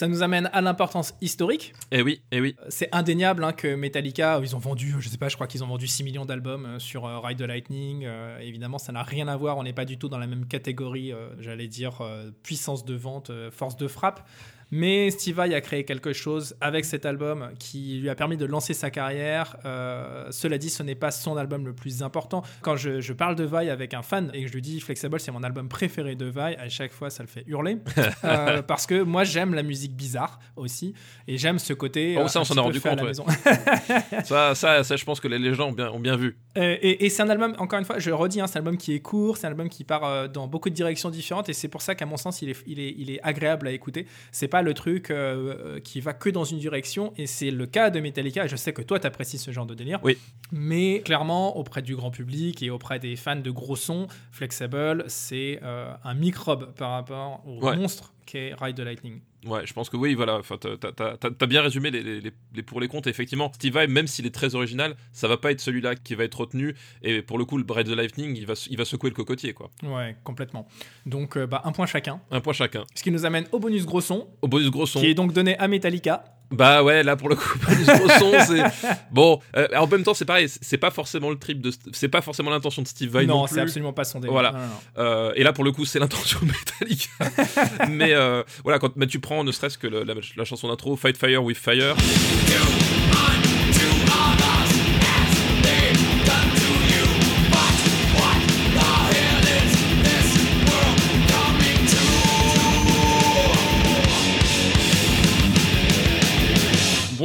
Ça 0.01 0.09
nous 0.09 0.23
amène 0.23 0.49
à 0.55 0.63
l'importance 0.63 1.15
historique. 1.21 1.75
Et 1.93 2.01
oui, 2.01 2.23
et 2.33 2.41
oui. 2.41 2.57
C'est 2.71 2.89
indéniable 2.91 3.45
hein, 3.45 3.53
que 3.53 3.75
Metallica, 3.75 4.41
ils 4.43 4.57
ont 4.57 4.59
vendu, 4.59 4.95
je 4.99 5.11
sais 5.11 5.19
pas, 5.19 5.29
je 5.29 5.35
crois 5.35 5.47
qu'ils 5.47 5.63
ont 5.63 5.67
vendu 5.67 5.87
6 5.87 6.05
millions 6.05 6.25
d'albums 6.25 6.65
euh, 6.65 6.79
sur 6.79 7.05
euh, 7.05 7.19
Ride 7.19 7.37
the 7.37 7.43
Lightning. 7.43 8.07
Euh, 8.07 8.39
évidemment, 8.39 8.79
ça 8.79 8.93
n'a 8.93 9.03
rien 9.03 9.29
à 9.29 9.37
voir, 9.37 9.59
on 9.59 9.63
n'est 9.63 9.75
pas 9.75 9.85
du 9.85 9.99
tout 9.99 10.09
dans 10.09 10.17
la 10.17 10.27
même 10.27 10.47
catégorie, 10.47 11.13
euh, 11.13 11.29
j'allais 11.39 11.69
dire, 11.69 12.01
euh, 12.01 12.31
puissance 12.43 12.87
de 12.87 12.95
vente, 12.95 13.29
euh, 13.29 13.51
force 13.51 13.77
de 13.77 13.89
frappe. 13.89 14.27
Mais 14.71 15.11
Steve 15.11 15.37
Vai 15.37 15.55
a 15.55 15.61
créé 15.61 15.85
quelque 15.85 16.13
chose 16.13 16.57
avec 16.61 16.85
cet 16.85 17.07
album 17.07 17.51
qui 17.59 17.99
lui 18.01 18.09
a 18.09 18.15
permis 18.15 18.37
de 18.37 18.47
lancer 18.47 18.75
sa 18.75 18.91
carrière. 18.91 19.57
Euh, 19.65 20.27
cela 20.31 20.59
dit, 20.59 20.71
ce 20.71 20.83
n'est 20.83 20.95
pas 20.95 21.11
son 21.11 21.37
album 21.37 21.67
le 21.67 21.75
plus 21.75 22.03
important. 22.03 22.43
Quand 22.63 22.77
je, 22.77 23.01
je 23.01 23.13
parle 23.13 23.35
de 23.35 23.45
Vai 23.45 23.71
avec 23.71 23.95
un 23.95 24.03
fan 24.03 24.31
et 24.35 24.43
que 24.43 24.49
je 24.49 24.53
lui 24.53 24.63
dis 24.63 24.81
Flexible, 24.81 25.19
c'est 25.21 25.33
mon 25.33 25.43
album 25.43 25.69
préféré 25.69 26.15
de 26.15 26.27
Vai, 26.27 26.57
à 26.57 26.69
chaque 26.69 26.93
fois, 26.93 27.11
ça 27.11 27.23
le 27.23 27.29
fait 27.29 27.45
hurler. 27.47 27.79
Euh, 28.23 28.61
parce 28.61 28.87
que 28.87 29.03
moi, 29.03 29.25
j'aime 29.25 29.55
la 29.55 29.63
musique 29.63 29.95
bizarre 29.95 30.39
aussi. 30.57 30.95
Et 31.27 31.39
j'aime 31.39 31.59
ce 31.59 31.73
côté. 31.73 32.17
Oh, 32.19 32.23
euh, 32.23 32.29
ça, 32.29 32.41
on 32.41 32.45
s'en 32.45 32.55
petit 32.55 32.79
a 32.79 32.81
peu 32.81 32.89
rendu 32.91 33.01
compte, 33.01 33.03
ouais. 33.03 34.25
Ça, 34.25 34.55
ça, 34.55 34.85
ça, 34.85 34.97
je 34.97 35.05
pense 35.05 35.21
que 35.21 35.29
les, 35.29 35.39
les 35.39 35.55
gens 35.55 35.69
ont 35.69 35.73
bien, 35.73 35.91
ont 35.91 36.01
bien 36.01 36.17
vu. 36.17 36.37
Euh, 36.59 36.77
et 36.81 37.07
et 37.07 37.09
c'est 37.09 37.23
un 37.23 37.29
album, 37.29 37.55
encore 37.59 37.79
une 37.79 37.85
fois, 37.85 37.99
je 37.99 38.11
redis, 38.11 38.41
hein, 38.41 38.47
c'est 38.47 38.59
un 38.59 38.61
album 38.61 38.77
qui 38.77 38.95
est 38.95 39.01
court, 39.01 39.37
c'est 39.37 39.47
un 39.47 39.51
album 39.51 39.69
qui 39.69 39.85
part 39.85 40.05
euh, 40.05 40.29
dans 40.29 40.47
beaucoup 40.47 40.71
de 40.71 40.75
directions 40.75 41.11
différentes, 41.11 41.49
et 41.49 41.53
c'est 41.53 41.69
pour 41.69 41.83
ça 41.83 41.95
qu'à 41.95 42.07
mon 42.07 42.17
sens, 42.17 42.43
il 42.43 42.51
est, 42.51 42.63
il 42.67 42.81
est, 42.81 42.95
il 42.99 43.11
est 43.11 43.21
agréable 43.23 43.69
à 43.69 43.73
écouter. 43.73 44.07
C'est 44.33 44.49
pas 44.49 44.60
le 44.63 44.75
truc 44.75 45.11
euh, 45.11 45.55
euh, 45.77 45.81
qui 45.81 46.01
va 46.01 46.13
que 46.13 46.29
dans 46.31 46.45
une 46.45 46.59
direction, 46.59 47.13
et 47.17 47.27
c'est 47.27 47.51
le 47.51 47.67
cas 47.67 47.91
de 47.91 48.01
Metallica, 48.01 48.45
et 48.45 48.49
je 48.49 48.57
sais 48.57 48.73
que 48.73 48.83
toi, 48.83 48.99
t'apprécies 48.99 49.39
ce 49.39 49.51
genre 49.51 49.67
de 49.67 49.75
délire. 49.75 49.99
Oui. 50.03 50.19
Mais 50.53 51.01
clairement, 51.05 51.57
auprès 51.57 51.83
du 51.83 51.97
grand 51.97 52.11
public 52.11 52.63
et 52.63 52.71
auprès 52.71 52.99
des 52.99 53.17
fans 53.17 53.37
de 53.37 53.51
gros 53.51 53.77
sons, 53.77 54.07
Flexible, 54.33 55.05
c'est 55.09 55.61
euh, 55.63 55.93
un 56.05 56.15
microbe 56.15 56.73
par 56.75 56.91
rapport 56.93 57.43
au 57.47 57.65
Ouais. 57.67 57.77
monstre 57.77 58.13
qu'est 58.31 58.55
Ride 58.61 58.77
the 58.77 58.81
Lightning. 58.81 59.21
Ouais, 59.47 59.67
je 59.67 59.73
pense 59.73 59.89
que 59.89 59.97
oui, 59.97 60.15
voilà. 60.15 60.37
Enfin, 60.39 60.57
t'as- 60.59 61.47
bien 61.47 61.63
résumé 61.63 61.91
les, 61.91 62.03
les- 62.03 62.21
les- 62.21 62.33
les 62.55 62.63
pour 62.63 62.81
les 62.81 62.89
comptes. 62.89 63.07
Effectivement, 63.07 63.51
Steve 63.55 63.73
Vai, 63.73 63.87
même 63.87 64.07
s'il 64.07 64.27
est 64.27 64.35
très 64.35 64.55
original, 64.55 64.95
ça 65.13 65.29
va 65.29 65.37
pas 65.39 65.51
être 65.51 65.61
celui-là 65.61 65.95
qui 65.97 66.15
va 66.15 66.25
être 66.25 66.39
retenu. 66.41 66.75
Et 67.03 67.23
pour 67.23 67.39
le 67.39 67.45
coup, 67.45 67.57
le 67.59 67.65
Bread 67.65 67.87
the 67.87 67.97
Lightning, 67.97 68.37
il 68.37 68.47
va, 68.47 68.55
il 68.69 68.77
va 68.77 68.85
secouer 68.85 69.11
le 69.11 69.17
cocotier, 69.17 69.55
quoi. 69.55 69.71
Ouais, 69.83 70.17
complètement. 70.25 70.69
Donc, 71.07 71.37
euh, 71.37 71.47
bah, 71.47 71.63
un 71.65 71.73
point 71.73 71.87
chacun. 71.87 72.21
Un 72.31 72.41
point 72.41 72.53
chacun. 72.53 72.85
Ce 72.95 73.03
qui 73.03 73.11
nous 73.11 73.25
amène 73.25 73.47
au 73.53 73.59
bonus 73.59 73.87
gros 73.87 74.01
son, 74.03 74.29
Au 74.43 74.49
bonus 74.49 74.71
gros 74.71 74.87
son. 74.87 75.01
qui 75.01 75.07
est 75.07 75.15
donc 75.15 75.33
donné 75.33 75.57
à 75.59 75.67
Metallica. 75.69 76.25
Bah 76.51 76.83
ouais, 76.83 77.03
là 77.05 77.15
pour 77.17 77.29
le 77.29 77.37
coup, 77.37 77.59
bonus 77.69 77.87
gros 77.87 78.09
son, 78.19 78.33
c'est 78.47 78.63
bon. 79.13 79.41
euh, 79.57 79.69
en 79.77 79.87
même 79.87 80.03
temps, 80.03 80.15
c'est 80.15 80.25
pareil. 80.25 80.49
C'est 80.49 80.79
pas 80.79 80.91
forcément 80.91 81.31
le 81.31 81.39
trip 81.39 81.61
de, 81.61 81.71
c'est 81.93 82.09
pas 82.09 82.21
forcément 82.23 82.51
l'intention 82.51 82.83
de 82.83 82.89
Steve 82.89 83.11
Vai 83.11 83.25
non, 83.27 83.43
non, 83.43 83.47
c'est 83.47 83.61
absolument 83.61 83.93
pas 83.93 84.03
son 84.05 84.19
délire. 84.21 84.33
Voilà. 84.33 84.53
Non, 84.53 84.59
non, 84.59 84.65
non. 84.67 84.73
Euh, 84.99 85.33
et 85.37 85.45
là, 85.45 85.53
pour 85.53 85.63
le 85.65 85.71
coup, 85.73 85.85
c'est 85.85 85.99
l'intention 86.01 86.41
de 86.41 86.47
Metallica. 86.47 87.87
mais 87.89 88.13
euh, 88.15 88.43
voilà, 88.65 88.79
quand 88.81 88.97
mais 88.97 89.07
tu 89.07 89.21
prends 89.21 89.45
ne 89.45 89.53
serait-ce 89.53 89.79
que 89.79 89.87
le- 89.87 90.03
la, 90.03 90.15
la 90.37 90.45
chanson 90.45 90.67
d'intro, 90.69 90.97
Fight 90.97 91.17
Fire 91.17 91.43
with 91.45 91.57
Fire. 91.59 91.95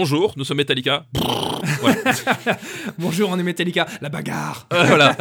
Bonjour, 0.06 0.34
nous 0.38 0.44
sommes 0.46 0.58
Metallica. 0.58 1.04
Voilà. 1.82 1.98
Bonjour, 3.00 3.30
on 3.32 3.40
est 3.40 3.44
Metallica, 3.44 3.88
la 4.00 4.10
bagarre. 4.10 4.68
Euh, 4.72 4.84
voilà. 4.84 5.18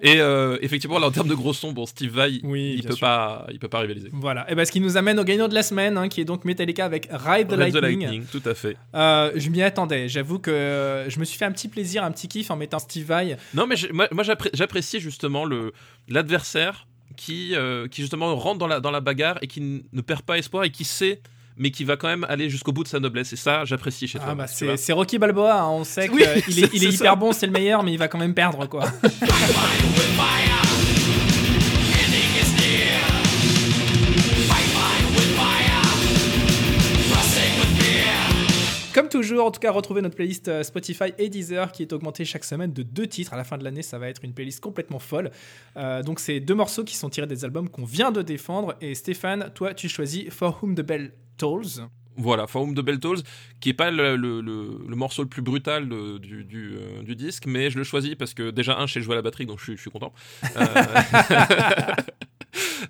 Et 0.00 0.18
euh, 0.18 0.56
effectivement, 0.62 0.98
là, 0.98 1.08
en 1.08 1.10
termes 1.10 1.28
de 1.28 1.34
gros 1.34 1.52
son, 1.52 1.72
bon, 1.72 1.84
Steve 1.84 2.10
Vai, 2.10 2.40
Oui, 2.42 2.74
il 2.78 2.82
peut 2.84 2.94
sûr. 2.94 3.00
pas, 3.06 3.46
il 3.52 3.58
peut 3.58 3.68
pas 3.68 3.80
rivaliser. 3.80 4.08
Voilà, 4.14 4.50
et 4.50 4.54
ben 4.54 4.64
ce 4.64 4.72
qui 4.72 4.80
nous 4.80 4.96
amène 4.96 5.20
au 5.20 5.24
gagnant 5.24 5.46
de 5.46 5.52
la 5.52 5.62
semaine, 5.62 5.98
hein, 5.98 6.08
qui 6.08 6.22
est 6.22 6.24
donc 6.24 6.46
Metallica 6.46 6.86
avec 6.86 7.08
Ride 7.10 7.48
the 7.48 7.50
Red 7.52 7.72
the 7.72 7.74
Lightning. 7.76 8.00
Lightning, 8.00 8.24
tout 8.32 8.42
à 8.48 8.54
fait. 8.54 8.78
Euh, 8.94 9.32
je 9.36 9.50
m'y 9.50 9.62
attendais, 9.62 10.08
j'avoue 10.08 10.38
que 10.38 11.04
je 11.06 11.20
me 11.20 11.24
suis 11.26 11.36
fait 11.36 11.44
un 11.44 11.52
petit 11.52 11.68
plaisir, 11.68 12.02
un 12.02 12.10
petit 12.10 12.28
kiff 12.28 12.50
en 12.50 12.56
mettant 12.56 12.78
Steve 12.78 13.04
Vai. 13.06 13.36
Non, 13.52 13.66
mais 13.66 13.74
moi, 13.92 14.08
moi, 14.10 14.24
j'appré- 14.24 14.50
j'apprécie 14.54 15.00
justement 15.00 15.44
le 15.44 15.74
l'adversaire 16.08 16.86
qui, 17.18 17.54
qui 17.90 18.00
justement 18.00 18.34
rentre 18.36 18.58
dans 18.58 18.66
la, 18.68 18.80
dans 18.80 18.90
la 18.90 19.00
bagarre 19.02 19.36
et 19.42 19.46
qui 19.48 19.84
ne 19.92 20.00
perd 20.00 20.22
pas 20.22 20.38
espoir 20.38 20.64
et 20.64 20.70
qui 20.70 20.84
sait, 20.84 21.20
mais 21.56 21.70
qui 21.70 21.84
va 21.84 21.96
quand 21.96 22.08
même 22.08 22.26
aller 22.28 22.50
jusqu'au 22.50 22.72
bout 22.72 22.82
de 22.82 22.88
sa 22.88 23.00
noblesse. 23.00 23.32
Et 23.32 23.36
ça, 23.36 23.64
j'apprécie 23.64 24.08
chez 24.08 24.18
toi. 24.18 24.28
Ah 24.30 24.34
bah 24.34 24.46
c'est 24.46 24.92
Rocky 24.92 25.18
Balboa, 25.18 25.62
hein, 25.62 25.68
on 25.68 25.84
sait 25.84 26.08
qu'il 26.08 26.16
Oui, 26.16 26.22
est, 26.22 26.44
il 26.74 26.92
hyper 26.92 27.16
bon, 27.16 27.32
c'est 27.32 27.46
le 27.46 27.52
meilleur, 27.52 27.82
mais 27.82 27.92
il 27.92 27.98
va 27.98 28.08
quand 28.08 28.18
même 28.18 28.34
perdre 28.34 28.66
quoi. 28.66 28.84
toujours, 39.14 39.46
en 39.46 39.50
tout 39.50 39.60
cas, 39.60 39.70
retrouvez 39.70 40.02
notre 40.02 40.16
playlist 40.16 40.48
euh, 40.48 40.62
Spotify 40.62 41.12
et 41.18 41.28
Deezer 41.28 41.70
qui 41.72 41.82
est 41.82 41.92
augmentée 41.92 42.24
chaque 42.24 42.44
semaine 42.44 42.72
de 42.72 42.82
deux 42.82 43.06
titres. 43.06 43.32
À 43.32 43.36
la 43.36 43.44
fin 43.44 43.56
de 43.58 43.64
l'année, 43.64 43.82
ça 43.82 43.98
va 43.98 44.08
être 44.08 44.24
une 44.24 44.34
playlist 44.34 44.60
complètement 44.60 44.98
folle. 44.98 45.30
Euh, 45.76 46.02
donc, 46.02 46.20
c'est 46.20 46.40
deux 46.40 46.54
morceaux 46.54 46.84
qui 46.84 46.96
sont 46.96 47.08
tirés 47.10 47.26
des 47.26 47.44
albums 47.44 47.68
qu'on 47.68 47.84
vient 47.84 48.10
de 48.12 48.22
défendre. 48.22 48.74
Et 48.80 48.94
Stéphane, 48.94 49.50
toi, 49.54 49.72
tu 49.74 49.88
choisis 49.88 50.28
For 50.30 50.58
Whom 50.62 50.74
the 50.74 50.80
Bell 50.82 51.12
Tolls. 51.36 51.86
Voilà, 52.16 52.46
Forum 52.46 52.74
de 52.74 52.82
Bell 52.82 53.00
Tolls, 53.00 53.18
qui 53.58 53.70
est 53.70 53.74
pas 53.74 53.90
le, 53.90 54.14
le- 54.14 54.40
le- 54.40 54.78
le 54.88 54.94
morceau 54.96 55.22
le 55.22 55.28
plus 55.28 55.42
brutal 55.42 55.88
de- 55.88 56.18
du, 56.18 56.44
du, 56.44 56.76
euh, 56.76 57.02
du 57.02 57.16
disque, 57.16 57.46
mais 57.46 57.70
je 57.70 57.76
le 57.78 57.82
choisis 57.82 58.14
parce 58.14 58.34
que 58.34 58.50
déjà, 58.50 58.78
un, 58.78 58.86
je 58.86 58.92
sais 58.92 59.00
jouer 59.00 59.14
à 59.14 59.16
la 59.16 59.22
batterie, 59.22 59.46
donc 59.46 59.58
je 59.58 59.64
suis, 59.64 59.76
je 59.76 59.80
suis 59.80 59.90
content. 59.90 60.12
Euh, 60.56 60.64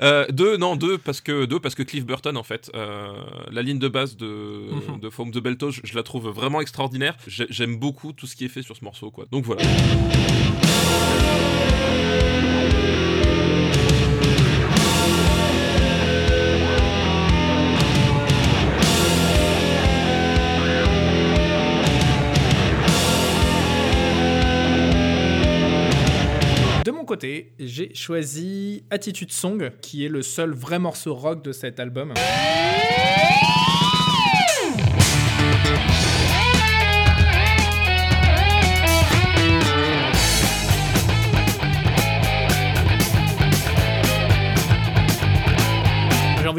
euh, 0.03 0.27
deux, 0.31 0.57
non, 0.57 0.77
deux 0.77 0.98
parce 0.98 1.20
que 1.20 1.44
deux 1.44 1.61
parce 1.61 1.74
que 1.74 1.83
Cliff 1.83 2.05
Burton 2.05 2.37
en 2.37 2.42
fait, 2.42 2.70
euh, 2.74 3.12
la 3.50 3.62
ligne 3.62 3.79
de 3.79 3.88
base 3.88 4.16
de, 4.16 4.27
Mhm. 4.27 5.00
de 5.00 5.11
Forum 5.11 5.31
de 5.31 5.40
Bell 5.40 5.57
Tolls, 5.57 5.72
je, 5.72 5.81
je 5.85 5.94
la 5.94 6.03
trouve 6.03 6.29
vraiment 6.29 6.61
extraordinaire. 6.61 7.16
J'ai- 7.27 7.46
J'aime 7.50 7.77
beaucoup 7.77 8.12
tout 8.12 8.27
ce 8.27 8.37
qui 8.37 8.44
est 8.44 8.48
fait 8.48 8.62
sur 8.62 8.77
ce 8.77 8.85
morceau, 8.85 9.11
quoi. 9.11 9.27
Donc 9.31 9.44
voilà. 9.44 9.62
J'ai 27.58 27.94
choisi 27.94 28.84
Attitude 28.90 29.32
Song, 29.32 29.70
qui 29.80 30.04
est 30.04 30.08
le 30.08 30.22
seul 30.22 30.52
vrai 30.52 30.78
morceau 30.78 31.14
rock 31.14 31.42
de 31.42 31.52
cet 31.52 31.80
album. 31.80 32.14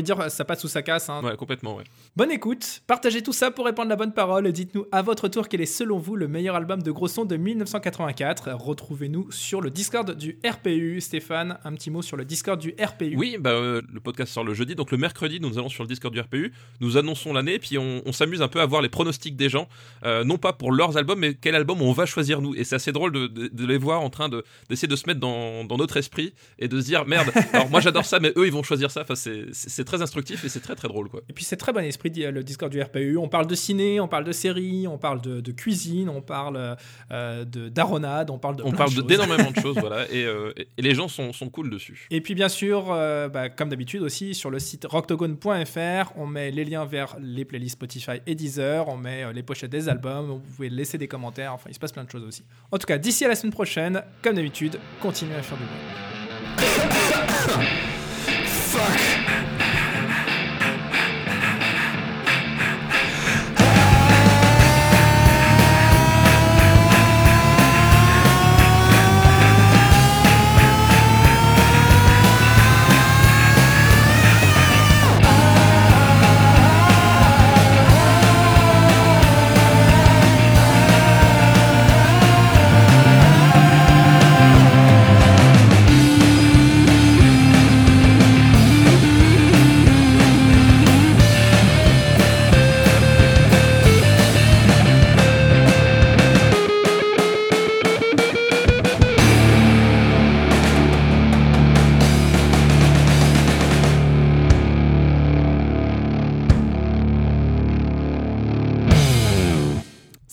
De 0.01 0.05
dire, 0.07 0.29
ça 0.31 0.45
passe 0.45 0.63
ou 0.63 0.67
ça 0.67 0.81
casse. 0.81 1.09
hein. 1.09 1.21
Ouais, 1.23 1.35
complètement, 1.35 1.75
ouais. 1.75 1.83
Bonne 2.15 2.31
écoute, 2.31 2.81
partagez 2.87 3.21
tout 3.23 3.33
ça 3.33 3.51
pour 3.51 3.65
répandre 3.65 3.89
la 3.89 3.95
bonne 3.95 4.13
parole 4.13 4.51
dites-nous 4.51 4.85
à 4.91 5.01
votre 5.01 5.27
tour 5.27 5.47
quel 5.49 5.61
est 5.61 5.65
selon 5.65 5.97
vous 5.97 6.15
le 6.15 6.27
meilleur 6.27 6.55
album 6.55 6.81
de 6.81 6.91
gros 6.91 7.07
son 7.07 7.25
de 7.25 7.35
1984. 7.37 8.51
Retrouvez-nous 8.53 9.31
sur 9.31 9.61
le 9.61 9.69
Discord 9.69 10.15
du 10.15 10.39
RPU. 10.45 11.01
Stéphane, 11.01 11.57
un 11.63 11.73
petit 11.73 11.89
mot 11.91 12.01
sur 12.01 12.17
le 12.17 12.25
Discord 12.25 12.59
du 12.59 12.73
RPU. 12.81 13.15
Oui, 13.17 13.37
bah, 13.39 13.51
euh, 13.51 13.81
le 13.91 13.99
podcast 13.99 14.33
sort 14.33 14.43
le 14.43 14.53
jeudi, 14.53 14.75
donc 14.75 14.91
le 14.91 14.97
mercredi, 14.97 15.39
nous 15.39 15.57
allons 15.57 15.69
sur 15.69 15.83
le 15.83 15.87
Discord 15.89 16.13
du 16.13 16.19
RPU, 16.19 16.53
nous 16.81 16.97
annonçons 16.97 17.33
l'année, 17.33 17.59
puis 17.59 17.77
on, 17.77 18.01
on 18.05 18.11
s'amuse 18.11 18.41
un 18.41 18.47
peu 18.47 18.61
à 18.61 18.65
voir 18.65 18.81
les 18.81 18.89
pronostics 18.89 19.35
des 19.35 19.49
gens, 19.49 19.67
euh, 20.05 20.23
non 20.23 20.37
pas 20.37 20.53
pour 20.53 20.71
leurs 20.71 20.97
albums, 20.97 21.19
mais 21.19 21.33
quel 21.33 21.55
album 21.55 21.81
on 21.81 21.91
va 21.91 22.05
choisir 22.05 22.41
nous. 22.41 22.55
Et 22.55 22.63
c'est 22.63 22.75
assez 22.75 22.91
drôle 22.91 23.11
de, 23.11 23.27
de- 23.27 23.47
de 23.47 23.65
les 23.65 23.77
voir 23.77 24.01
en 24.01 24.09
train 24.09 24.29
de- 24.29 24.43
d'essayer 24.69 24.87
de, 24.87 24.95
se 24.95 25.03
mettre 25.07 25.19
dans, 25.19 25.63
dans 25.65 25.77
notre 25.77 25.97
esprit 25.97 26.33
et 26.59 26.67
de 26.67 26.79
se 26.79 26.85
dire 26.85 27.05
merde, 27.05 27.31
alors 27.53 27.69
moi 27.69 27.79
j'adore 27.81 28.05
ça, 28.05 28.19
mais 28.19 28.31
eux 28.37 28.45
ils 28.45 28.51
vont 28.53 28.63
choisir 28.63 28.91
ça. 28.91 29.01
Enfin, 29.01 29.15
c'est 29.15 29.84
très 29.85 30.01
instructif 30.01 30.43
et 30.43 30.49
c'est 30.49 30.59
très 30.59 30.75
très 30.75 30.87
drôle 30.87 31.07
quoi. 31.09 31.21
Et 31.29 31.33
puis 31.33 31.43
c'est 31.43 31.55
très 31.57 31.71
bon 31.73 31.83
esprit 31.83 32.09
le 32.15 32.43
Discord 32.43 32.71
du 32.71 32.81
RPU. 32.81 33.17
On 33.17 33.27
parle 33.29 33.47
de 33.47 33.55
ciné, 33.55 33.99
on 33.99 34.07
parle 34.07 34.23
de 34.25 34.31
séries, 34.31 34.87
on 34.87 34.97
parle 34.97 35.21
de, 35.21 35.39
de 35.41 35.51
cuisine, 35.51 36.09
on 36.09 36.21
parle 36.21 36.75
euh, 37.11 37.45
de 37.45 37.69
d'aronade, 37.69 38.29
on 38.29 38.37
parle 38.39 38.55
de 38.57 38.63
On 38.63 38.69
plein 38.69 38.77
parle 38.79 38.93
de 38.93 39.01
de- 39.01 39.07
d'énormément 39.07 39.51
de 39.51 39.59
choses, 39.59 39.77
voilà, 39.79 40.11
et, 40.11 40.23
euh, 40.25 40.51
et- 40.57 40.67
et 40.77 40.81
les 40.81 40.93
gens 40.95 41.07
sont, 41.07 41.31
sont 41.33 41.49
cool 41.49 41.69
dessus. 41.69 42.07
Et 42.11 42.21
puis 42.21 42.35
bien 42.35 42.49
sûr, 42.49 42.87
euh, 42.91 43.27
bah, 43.29 43.49
comme 43.49 43.69
d'habitude 43.69 44.01
aussi, 44.01 44.33
sur 44.35 44.49
le 44.49 44.59
site 44.59 44.85
rocktogone.fr, 44.89 46.11
on 46.17 46.25
met 46.27 46.51
les 46.51 46.65
liens 46.65 46.85
vers 46.85 47.15
les 47.21 47.45
playlists 47.45 47.75
Spotify 47.75 48.19
et 48.25 48.35
Deezer, 48.35 48.87
on 48.87 48.97
met 48.97 49.23
euh, 49.23 49.33
les 49.33 49.43
pochettes 49.43 49.71
des 49.71 49.89
albums, 49.89 50.27
vous 50.27 50.39
pouvez 50.39 50.69
laisser 50.69 50.97
des 50.97 51.07
commentaires, 51.07 51.53
enfin 51.53 51.69
il 51.69 51.73
se 51.73 51.79
passe 51.79 51.91
plein 51.91 52.03
de 52.03 52.09
choses 52.11 52.23
aussi. 52.23 52.43
En 52.71 52.77
tout 52.77 52.85
cas, 52.87 52.97
d'ici 52.97 53.25
à 53.25 53.27
la 53.27 53.35
semaine 53.35 53.53
prochaine, 53.53 54.01
comme 54.21 54.35
d'habitude, 54.35 54.79
continuez 55.01 55.35
à 55.35 55.41
faire 55.41 55.57
du 55.57 55.63
bruit. 55.63 55.75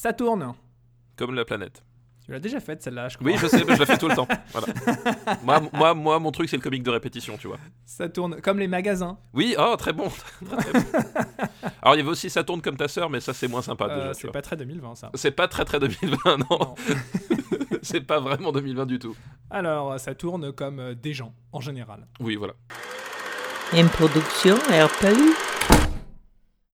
Ça 0.03 0.13
tourne. 0.13 0.53
Comme 1.15 1.33
la 1.33 1.45
planète. 1.45 1.85
Tu 2.25 2.33
l'as 2.33 2.41
déjà 2.41 2.59
faite 2.59 2.83
celle-là, 2.83 3.09
je 3.09 3.17
crois. 3.17 3.31
Oui, 3.31 3.39
je 3.39 3.47
sais, 3.47 3.63
mais 3.65 3.77
je 3.77 3.79
la 3.79 3.87
fais 3.87 3.97
tout 3.99 4.09
le 4.09 4.17
temps. 4.17 4.27
Voilà. 4.53 4.67
Moi, 5.45 5.63
moi, 5.73 5.95
moi, 5.95 6.19
mon 6.19 6.33
truc, 6.33 6.49
c'est 6.49 6.57
le 6.57 6.63
comique 6.63 6.83
de 6.83 6.91
répétition, 6.91 7.37
tu 7.37 7.47
vois. 7.47 7.59
Ça 7.85 8.09
tourne 8.09 8.41
comme 8.41 8.59
les 8.59 8.67
magasins. 8.67 9.17
Oui, 9.33 9.55
oh, 9.57 9.77
très 9.79 9.93
bon. 9.93 10.09
Très, 10.45 10.57
très 10.57 10.73
bon. 10.73 10.99
Alors, 11.83 11.95
il 11.95 11.99
y 11.99 12.01
avait 12.01 12.11
aussi 12.11 12.31
Ça 12.31 12.43
tourne 12.43 12.61
comme 12.61 12.77
ta 12.77 12.89
sœur, 12.89 13.11
mais 13.11 13.21
ça, 13.21 13.33
c'est 13.33 13.47
moins 13.47 13.63
sympa 13.63 13.87
Euh, 13.91 14.13
c'est 14.13 14.23
vois. 14.23 14.33
pas 14.33 14.43
très 14.43 14.57
2020 14.57 14.97
ça. 14.97 15.13
C'est 15.15 15.31
pas 15.31 15.47
très 15.47 15.65
très 15.65 15.79
2020, 15.79 16.39
non. 16.39 16.47
Non. 16.51 16.75
c'est 17.83 18.01
pas 18.01 18.19
vraiment 18.19 18.51
2020 18.51 18.87
du 18.87 18.99
tout. 18.99 19.15
Alors, 19.51 20.01
ça 20.01 20.17
tourne 20.17 20.51
comme 20.53 20.81
euh, 20.81 20.95
des 20.97 21.15
gens 21.15 21.33
en 21.53 21.61
général. 21.61 22.09
Oui, 22.19 22.35
voilà. 22.35 22.55
Une 23.73 23.89
production 23.89 24.57
RPU. 24.57 25.37